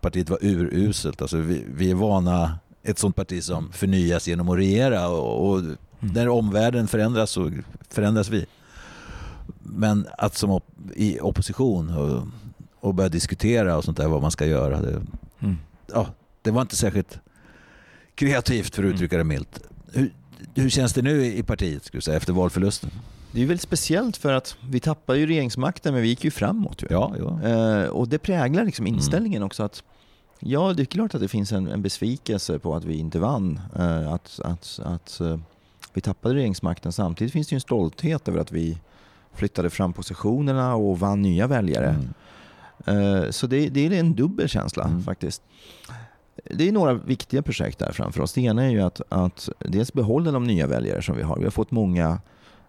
partiet 0.01 0.31
var 0.31 0.39
uruselt. 0.43 1.23
Alltså 1.23 1.37
vi, 1.37 1.65
vi 1.75 1.91
är 1.91 1.95
vana 1.95 2.59
ett 2.83 2.99
sånt 2.99 3.17
parti 3.17 3.43
som 3.43 3.73
förnyas 3.73 4.29
genom 4.29 4.49
att 4.49 4.59
regera 4.59 5.09
och, 5.09 5.49
och 5.49 5.59
mm. 5.59 5.77
när 6.01 6.29
omvärlden 6.29 6.89
förändras 6.89 7.31
så 7.31 7.51
förändras 7.91 8.29
vi. 8.29 8.47
Men 9.65 10.07
att 10.19 10.35
som 10.35 10.51
op 10.51 10.67
i 10.97 11.21
opposition 11.21 11.97
och, 11.97 12.27
och 12.81 12.95
börja 12.95 13.09
diskutera 13.09 13.77
och 13.77 13.85
sånt 13.85 13.97
där 13.97 14.09
vad 14.09 14.23
man 14.23 14.31
ska 14.31 14.47
göra. 14.47 14.81
Det, 14.81 15.03
mm. 15.41 15.57
ja, 15.87 16.07
det 16.43 16.51
var 16.51 16.63
inte 16.63 16.77
särskilt 16.77 17.19
kreativt 18.15 18.75
för 18.75 18.85
att 18.85 18.95
uttrycka 18.95 19.19
det 19.19 19.25
milt. 19.25 19.61
Hur, 19.93 20.13
hur 20.55 20.71
känns 20.71 20.93
det 20.93 21.03
nu 21.03 21.27
i 21.27 21.43
partiet 21.43 21.85
skulle 21.85 22.01
säga, 22.01 22.17
efter 22.17 22.33
valförlusten? 22.33 22.91
Det 23.33 23.43
är 23.43 23.47
väldigt 23.47 23.63
speciellt 23.63 24.17
för 24.17 24.33
att 24.33 24.57
vi 24.71 24.81
tappade 24.81 25.19
ju 25.19 25.27
regeringsmakten 25.27 25.95
men 25.95 26.03
vi 26.03 26.09
gick 26.09 26.25
ju 26.25 26.31
framåt. 26.31 26.83
Ju. 26.83 26.87
Ja, 26.91 27.15
ja. 27.19 27.49
Eh, 27.49 27.89
och 27.89 28.09
det 28.09 28.19
präglar 28.19 28.65
liksom 28.65 28.87
mm. 28.87 28.95
inställningen 28.95 29.37
mm. 29.37 29.47
också. 29.47 29.63
att 29.63 29.83
Ja, 30.47 30.73
det 30.73 30.83
är 30.83 30.87
klart 30.87 31.15
att 31.15 31.21
det 31.21 31.29
finns 31.29 31.53
en, 31.53 31.69
en 31.69 31.83
besvikelse 31.83 32.59
på 32.59 32.75
att 32.75 32.85
vi 32.85 32.95
inte 32.95 33.19
vann. 33.19 33.61
Eh, 33.77 34.13
att, 34.13 34.41
att, 34.45 34.81
att 34.85 35.21
eh, 35.21 35.39
vi 35.93 36.01
tappade 36.01 36.35
regeringsmakten. 36.35 36.93
Samtidigt 36.93 37.33
finns 37.33 37.49
det 37.49 37.53
ju 37.53 37.57
en 37.57 37.61
stolthet 37.61 38.29
över 38.29 38.39
att 38.39 38.53
vi 38.53 38.79
flyttade 39.35 39.71
fram 39.71 39.93
positionerna 39.93 40.75
och 40.75 40.99
vann 40.99 41.23
nya 41.23 41.47
väljare. 41.47 41.97
Mm. 42.87 43.23
Eh, 43.23 43.31
så 43.31 43.47
det, 43.47 43.69
det, 43.69 43.87
är 43.87 43.93
en 43.93 44.15
dubbel 44.15 44.49
känsla 44.49 44.85
mm. 44.85 45.03
faktiskt. 45.03 45.43
Det 46.45 46.69
är 46.69 46.73
några 46.73 46.95
viktiga 46.95 47.43
projekt 47.43 47.79
där 47.79 47.93
framför 47.93 48.21
oss. 48.21 48.33
Det 48.33 48.41
ena 48.41 48.65
är 48.65 48.71
ju 48.71 48.81
att, 48.81 49.01
att 49.09 49.49
dels 49.59 49.93
behålla 49.93 50.31
de 50.31 50.45
nya 50.45 50.67
väljare 50.67 51.03
som 51.03 51.17
vi 51.17 51.23
har. 51.23 51.37
Vi 51.39 51.45
har 51.45 51.51
fått 51.51 51.71
många 51.71 52.19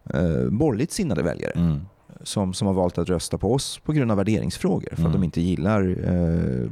eh, 0.04 0.50
borgerligt 0.50 0.92
sinnade 0.92 1.24
väljare. 1.24 1.52
Mm. 1.56 1.82
Som, 2.24 2.54
som 2.54 2.68
har 2.68 2.74
valt 2.74 2.98
att 2.98 3.10
rösta 3.10 3.38
på 3.38 3.54
oss 3.54 3.80
på 3.84 3.94
grund 3.94 4.12
av 4.12 4.18
värderingsfrågor. 4.18 4.90
För 4.90 4.96
att 4.96 5.00
de 5.00 5.08
mm. 5.08 5.24
inte 5.24 5.42
gillar 5.42 5.98
eh, 6.04 6.72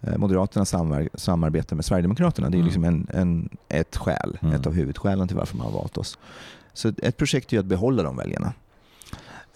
Eh, 0.00 0.18
Moderaternas 0.18 0.68
samar 0.68 1.08
samarbete 1.14 1.74
med 1.74 1.84
Sverigedemokraterna. 1.84 2.50
Det 2.50 2.56
är 2.56 2.58
mm. 2.58 2.66
liksom 2.66 2.84
en, 2.84 3.06
en, 3.10 3.48
ett 3.68 3.96
skäl, 3.96 4.38
mm. 4.42 4.54
ett 4.54 4.66
av 4.66 4.72
huvudskälen 4.72 5.28
till 5.28 5.36
varför 5.36 5.56
man 5.56 5.66
har 5.66 5.72
valt 5.72 5.98
oss. 5.98 6.18
Så 6.72 6.92
ett 7.02 7.16
projekt 7.16 7.52
är 7.52 7.58
att 7.58 7.66
behålla 7.66 8.02
de 8.02 8.16
väljarna. 8.16 8.52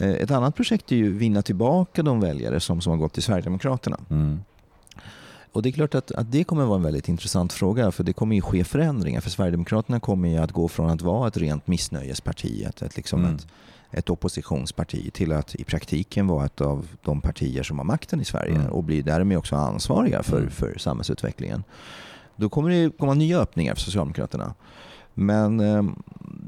Eh, 0.02 0.10
ett 0.10 0.30
annat 0.30 0.54
projekt 0.56 0.92
är 0.92 0.96
ju 0.96 1.14
att 1.14 1.20
vinna 1.20 1.42
tillbaka 1.42 2.02
de 2.02 2.20
väljare 2.20 2.60
som, 2.60 2.80
som 2.80 2.90
har 2.90 2.98
gått 2.98 3.12
till 3.12 3.22
Sverigedemokraterna. 3.22 4.00
Mm. 4.10 4.40
Och 5.52 5.62
det 5.62 5.68
är 5.68 5.72
klart 5.72 5.94
att, 5.94 6.12
att 6.12 6.32
det 6.32 6.44
kommer 6.44 6.64
vara 6.64 6.76
en 6.76 6.82
väldigt 6.82 7.08
intressant 7.08 7.52
fråga 7.52 7.90
för 7.90 8.04
det 8.04 8.12
kommer 8.12 8.36
ju 8.36 8.42
ske 8.42 8.64
förändringar. 8.64 9.20
För 9.20 9.30
Sverigedemokraterna 9.30 10.00
kommer 10.00 10.28
ju 10.28 10.36
att 10.36 10.52
gå 10.52 10.68
från 10.68 10.90
att 10.90 11.02
vara 11.02 11.28
ett 11.28 11.36
rent 11.36 11.66
missnöjesparti, 11.66 12.62
ett, 12.62 12.82
ett, 12.82 12.96
liksom 12.96 13.24
mm. 13.24 13.34
ett, 13.34 13.46
ett 13.90 14.10
oppositionsparti 14.10 15.12
till 15.12 15.32
att 15.32 15.54
i 15.54 15.64
praktiken 15.64 16.26
vara 16.26 16.46
ett 16.46 16.60
av 16.60 16.88
de 17.02 17.20
partier 17.20 17.62
som 17.62 17.78
har 17.78 17.84
makten 17.84 18.20
i 18.20 18.24
Sverige 18.24 18.54
mm. 18.54 18.66
och 18.66 18.84
blir 18.84 19.02
därmed 19.02 19.38
också 19.38 19.56
ansvariga 19.56 20.22
för, 20.22 20.38
mm. 20.38 20.50
för 20.50 20.78
samhällsutvecklingen. 20.78 21.64
Då 22.36 22.48
kommer 22.48 22.70
det 22.70 22.98
komma 22.98 23.14
nya 23.14 23.38
öppningar 23.38 23.74
för 23.74 23.80
Socialdemokraterna. 23.80 24.54
Men 25.14 25.60
eh, 25.60 25.82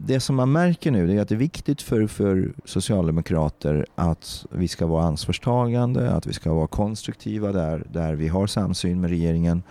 det 0.07 0.21
som 0.21 0.37
man 0.37 0.53
märker 0.53 0.91
nu 0.91 1.17
är 1.17 1.23
att 1.23 1.29
det 1.29 1.35
är 1.35 1.37
viktigt 1.37 1.83
för, 1.83 2.07
för 2.07 2.53
socialdemokrater 2.65 3.87
att 3.95 4.47
vi 4.51 4.69
ska 4.69 4.87
vara 4.87 5.05
ansvarstagande, 5.05 6.11
att 6.11 6.27
vi 6.27 6.33
ska 6.33 6.53
vara 6.53 6.67
konstruktiva 6.67 7.53
där, 7.53 7.87
där 7.93 8.15
vi 8.15 8.29
har 8.29 8.47
samsyn 8.47 9.01
med 9.01 9.11
regeringen 9.11 9.63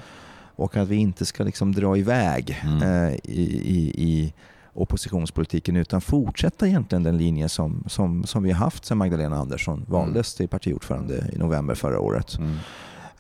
och 0.56 0.78
att 0.78 0.88
vi 0.88 0.96
inte 0.96 1.26
ska 1.26 1.44
liksom 1.44 1.72
dra 1.72 1.98
iväg 1.98 2.62
mm. 2.64 2.84
eh, 2.84 3.14
i, 3.24 3.62
i, 3.66 3.94
i 3.98 4.34
oppositionspolitiken 4.74 5.76
utan 5.76 6.02
fortsätta 6.02 6.68
egentligen 6.68 7.04
den 7.04 7.18
linje 7.18 7.50
som, 7.50 7.84
som, 7.88 8.24
som 8.24 8.44
vi 8.44 8.52
har 8.52 8.60
haft 8.60 8.86
sedan 8.86 8.98
Magdalena 8.98 9.38
Andersson 9.38 9.78
mm. 9.78 9.92
valdes 9.92 10.36
till 10.36 10.48
partiordförande 10.48 11.30
i 11.34 11.38
november 11.38 11.76
förra 11.76 12.00
året. 12.00 12.38
Mm. 12.38 12.56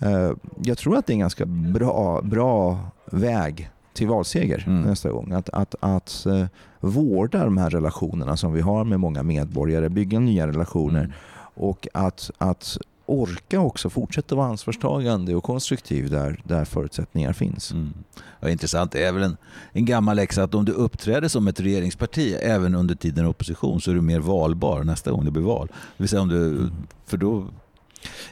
Uh, 0.03 0.35
jag 0.63 0.77
tror 0.77 0.97
att 0.97 1.07
det 1.07 1.11
är 1.11 1.15
en 1.15 1.19
ganska 1.19 1.45
bra, 1.45 2.21
bra 2.21 2.79
väg 3.11 3.69
till 3.93 4.07
valseger 4.07 4.63
mm. 4.67 4.81
nästa 4.81 5.11
gång. 5.11 5.31
Att, 5.31 5.49
att, 5.49 5.75
att 5.79 6.25
uh, 6.27 6.45
vårda 6.79 7.43
de 7.43 7.57
här 7.57 7.69
relationerna 7.69 8.37
som 8.37 8.53
vi 8.53 8.61
har 8.61 8.83
med 8.83 8.99
många 8.99 9.23
medborgare, 9.23 9.89
bygga 9.89 10.19
nya 10.19 10.47
relationer 10.47 11.03
mm. 11.03 11.11
och 11.53 11.87
att, 11.93 12.31
att 12.37 12.77
orka 13.05 13.59
också 13.59 13.89
fortsätta 13.89 14.35
vara 14.35 14.47
ansvarstagande 14.47 15.35
och 15.35 15.43
konstruktiv 15.43 16.09
där, 16.09 16.41
där 16.43 16.65
förutsättningar 16.65 17.33
finns. 17.33 17.71
Mm. 17.71 17.93
Ja, 18.39 18.49
intressant. 18.49 18.91
Det 18.91 19.03
är 19.03 19.11
väl 19.11 19.23
en, 19.23 19.37
en 19.71 19.85
gammal 19.85 20.15
läxa 20.15 20.43
att 20.43 20.55
om 20.55 20.65
du 20.65 20.71
uppträder 20.71 21.27
som 21.27 21.47
ett 21.47 21.59
regeringsparti 21.59 22.37
även 22.41 22.75
under 22.75 22.95
tiden 22.95 23.25
i 23.25 23.27
opposition 23.27 23.81
så 23.81 23.91
är 23.91 23.95
du 23.95 24.01
mer 24.01 24.19
valbar 24.19 24.83
nästa 24.83 25.11
gång 25.11 25.25
det 25.25 25.31
blir 25.31 25.43
val. 25.43 25.67
Det 25.71 26.03
vill 26.03 26.09
säga 26.09 26.21
om 26.21 26.29
du, 26.29 26.47
mm. 26.47 26.71
för 27.05 27.17
då 27.17 27.47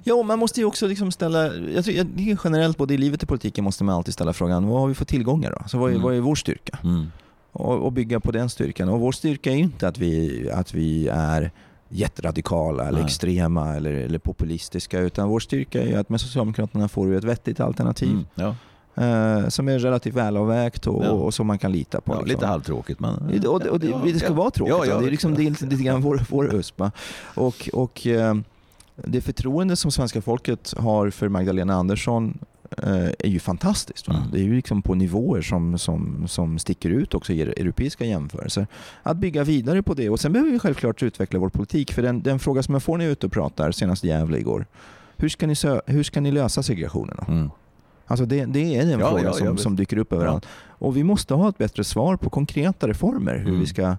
Ja, 0.03 0.23
man 0.23 0.39
måste 0.39 0.59
ju 0.59 0.65
också 0.65 0.87
liksom 0.87 1.11
ställa, 1.11 1.55
jag 1.55 1.85
tycker 1.85 2.37
generellt 2.43 2.77
både 2.77 2.93
i 2.93 2.97
livet 2.97 3.23
och 3.23 3.29
politiken 3.29 3.63
måste 3.63 3.83
man 3.83 3.95
alltid 3.95 4.13
ställa 4.13 4.33
frågan, 4.33 4.67
vad 4.67 4.79
har 4.81 4.87
vi 4.87 4.95
för 4.95 5.05
tillgångar 5.05 5.51
då? 5.51 5.57
Alltså, 5.57 5.77
vad, 5.77 5.89
är, 5.89 5.93
mm. 5.93 6.03
vad 6.03 6.15
är 6.15 6.19
vår 6.19 6.35
styrka? 6.35 6.79
Mm. 6.83 7.11
Och, 7.51 7.85
och, 7.85 7.91
bygga 7.91 8.19
på 8.19 8.31
den 8.31 8.49
styrkan. 8.49 8.89
Och 8.89 8.99
vår 8.99 9.11
styrka 9.11 9.51
är 9.51 9.55
ju 9.55 9.63
inte 9.63 9.87
att 9.87 9.97
vi, 9.97 10.49
att 10.51 10.73
vi 10.73 11.07
är 11.07 11.51
jätteradikala 11.89 12.83
eller 12.83 12.97
Nej. 12.97 13.05
extrema 13.05 13.75
eller, 13.75 13.93
eller, 13.93 14.19
populistiska. 14.19 14.99
Utan 14.99 15.29
vår 15.29 15.39
styrka 15.39 15.83
är 15.83 15.97
att 15.97 16.09
med 16.09 16.21
Socialdemokraterna 16.21 16.87
får 16.87 17.07
du 17.07 17.17
ett 17.17 17.23
vettigt 17.23 17.59
alternativ. 17.59 18.09
Mm, 18.09 18.25
ja. 18.35 18.55
eh, 19.03 19.47
som 19.47 19.69
är 19.69 19.79
relativt 19.79 20.15
välavvägt 20.15 20.87
och, 20.87 21.05
ja. 21.05 21.09
och, 21.09 21.33
som 21.33 21.47
man 21.47 21.57
kan 21.57 21.71
lita 21.71 22.01
på. 22.01 22.13
Ja, 22.13 22.15
liksom. 22.15 22.29
Lite 22.29 22.45
halvtråkigt 22.45 22.99
men... 22.99 23.39
Det, 23.41 23.47
och, 23.47 23.61
och 23.61 23.79
det, 23.79 23.93
det 24.03 24.19
ska 24.19 24.33
vara 24.33 24.51
tråkigt. 24.51 24.85
det 24.85 25.07
är, 25.07 25.11
liksom, 25.11 25.35
det 25.35 25.43
är 25.43 25.49
lite, 25.49 25.65
lite 25.65 25.83
grann 25.83 26.01
vår, 26.01 26.25
vår 26.29 26.55
USP. 26.55 26.81
Och, 27.35 27.69
och 27.73 28.07
eh, 28.07 28.35
det 28.95 29.21
förtroende 29.21 29.75
som 29.75 29.91
svenska 29.91 30.21
folket 30.21 30.73
har 30.77 31.09
för 31.09 31.29
Magdalena 31.29 31.73
Andersson 31.73 32.37
Eh, 32.77 33.09
är 33.19 33.27
ju 33.27 33.39
fantastiskt. 33.39 34.07
Mm. 34.07 34.21
Det 34.31 34.39
är 34.39 34.43
ju 34.43 34.55
liksom 34.55 34.81
på 34.81 34.95
nivåer 34.95 35.41
som, 35.41 35.77
som, 35.77 36.27
som 36.27 36.59
sticker 36.59 36.89
ut 36.89 37.13
också 37.13 37.33
i 37.33 37.41
europeiska 37.41 38.05
jämförelser. 38.05 38.67
Att 39.03 39.17
bygga 39.17 39.43
vidare 39.43 39.83
på 39.83 39.93
det 39.93 40.09
och 40.09 40.19
sen 40.19 40.33
behöver 40.33 40.51
vi 40.51 40.59
självklart 40.59 41.03
utveckla 41.03 41.39
vår 41.39 41.49
politik. 41.49 41.93
För 41.93 42.01
den, 42.01 42.21
den 42.21 42.39
fråga 42.39 42.63
som 42.63 42.73
jag 42.75 42.83
får 42.83 42.97
när 42.97 43.05
jag 43.05 43.09
är 43.09 43.11
ute 43.11 43.25
och 43.25 43.31
pratar, 43.31 43.71
senast 43.71 44.05
i 44.05 44.07
Gävle 44.07 44.37
igår. 44.37 44.65
Hur 45.17 45.29
ska 45.29 45.47
ni, 45.47 45.55
hur 45.85 46.03
ska 46.03 46.21
ni 46.21 46.31
lösa 46.31 46.63
segregationen? 46.63 47.17
Mm. 47.27 47.49
Alltså 48.05 48.25
det, 48.25 48.45
det 48.45 48.75
är 48.75 48.85
den 48.85 48.99
ja, 48.99 49.09
frågan 49.09 49.25
ja, 49.25 49.33
som, 49.33 49.57
som 49.57 49.75
dyker 49.75 49.97
upp 49.97 50.13
överallt. 50.13 50.45
Ja. 50.45 50.87
Och 50.87 50.97
vi 50.97 51.03
måste 51.03 51.33
ha 51.33 51.49
ett 51.49 51.57
bättre 51.57 51.83
svar 51.83 52.17
på 52.17 52.29
konkreta 52.29 52.87
reformer. 52.87 53.37
Hur 53.37 53.47
mm. 53.47 53.59
vi 53.59 53.65
ska 53.65 53.97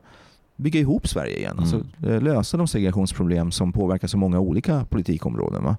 bygga 0.63 0.81
ihop 0.81 1.09
Sverige 1.09 1.39
igen. 1.39 1.59
Alltså, 1.59 1.77
mm. 1.77 1.87
Alltså, 2.03 2.21
lösa 2.21 2.57
de 2.57 2.69
segregationsproblem 2.69 3.53
som 3.53 3.73
påverkar 3.73 4.09
så 4.09 4.17
många 4.17 4.41
olika 4.41 4.85
politikområden. 4.85 5.65
Va? 5.65 5.77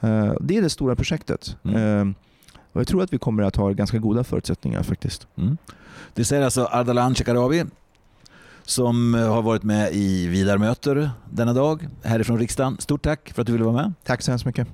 Eh, 0.00 0.32
det 0.40 0.56
är 0.56 0.62
det 0.62 0.70
stora 0.70 0.96
projektet. 0.96 1.56
Mm. 1.64 2.08
Eh, 2.08 2.14
och 2.72 2.80
jag 2.80 2.88
tror 2.88 3.02
att 3.02 3.12
vi 3.12 3.18
kommer 3.18 3.42
att 3.42 3.56
ha 3.56 3.70
ganska 3.70 3.98
goda 3.98 4.24
förutsättningar 4.24 4.82
faktiskt. 4.82 5.26
Mm. 5.36 5.56
Det 6.14 6.24
säger 6.24 6.42
alltså 6.42 6.64
Ardalan 6.64 7.14
Shekarabi 7.14 7.64
som 8.64 9.14
eh, 9.14 9.32
har 9.32 9.42
varit 9.42 9.62
med 9.62 9.92
i 9.92 10.26
Vidar 10.26 10.58
möter 10.58 11.10
denna 11.30 11.52
dag 11.52 11.88
härifrån 12.02 12.38
riksdagen. 12.38 12.76
Stort 12.78 13.02
tack 13.02 13.32
för 13.34 13.42
att 13.42 13.46
du 13.46 13.52
ville 13.52 13.64
vara 13.64 13.76
med. 13.76 13.92
Tack 14.04 14.22
så 14.22 14.30
hemskt 14.30 14.46
mycket. 14.46 14.68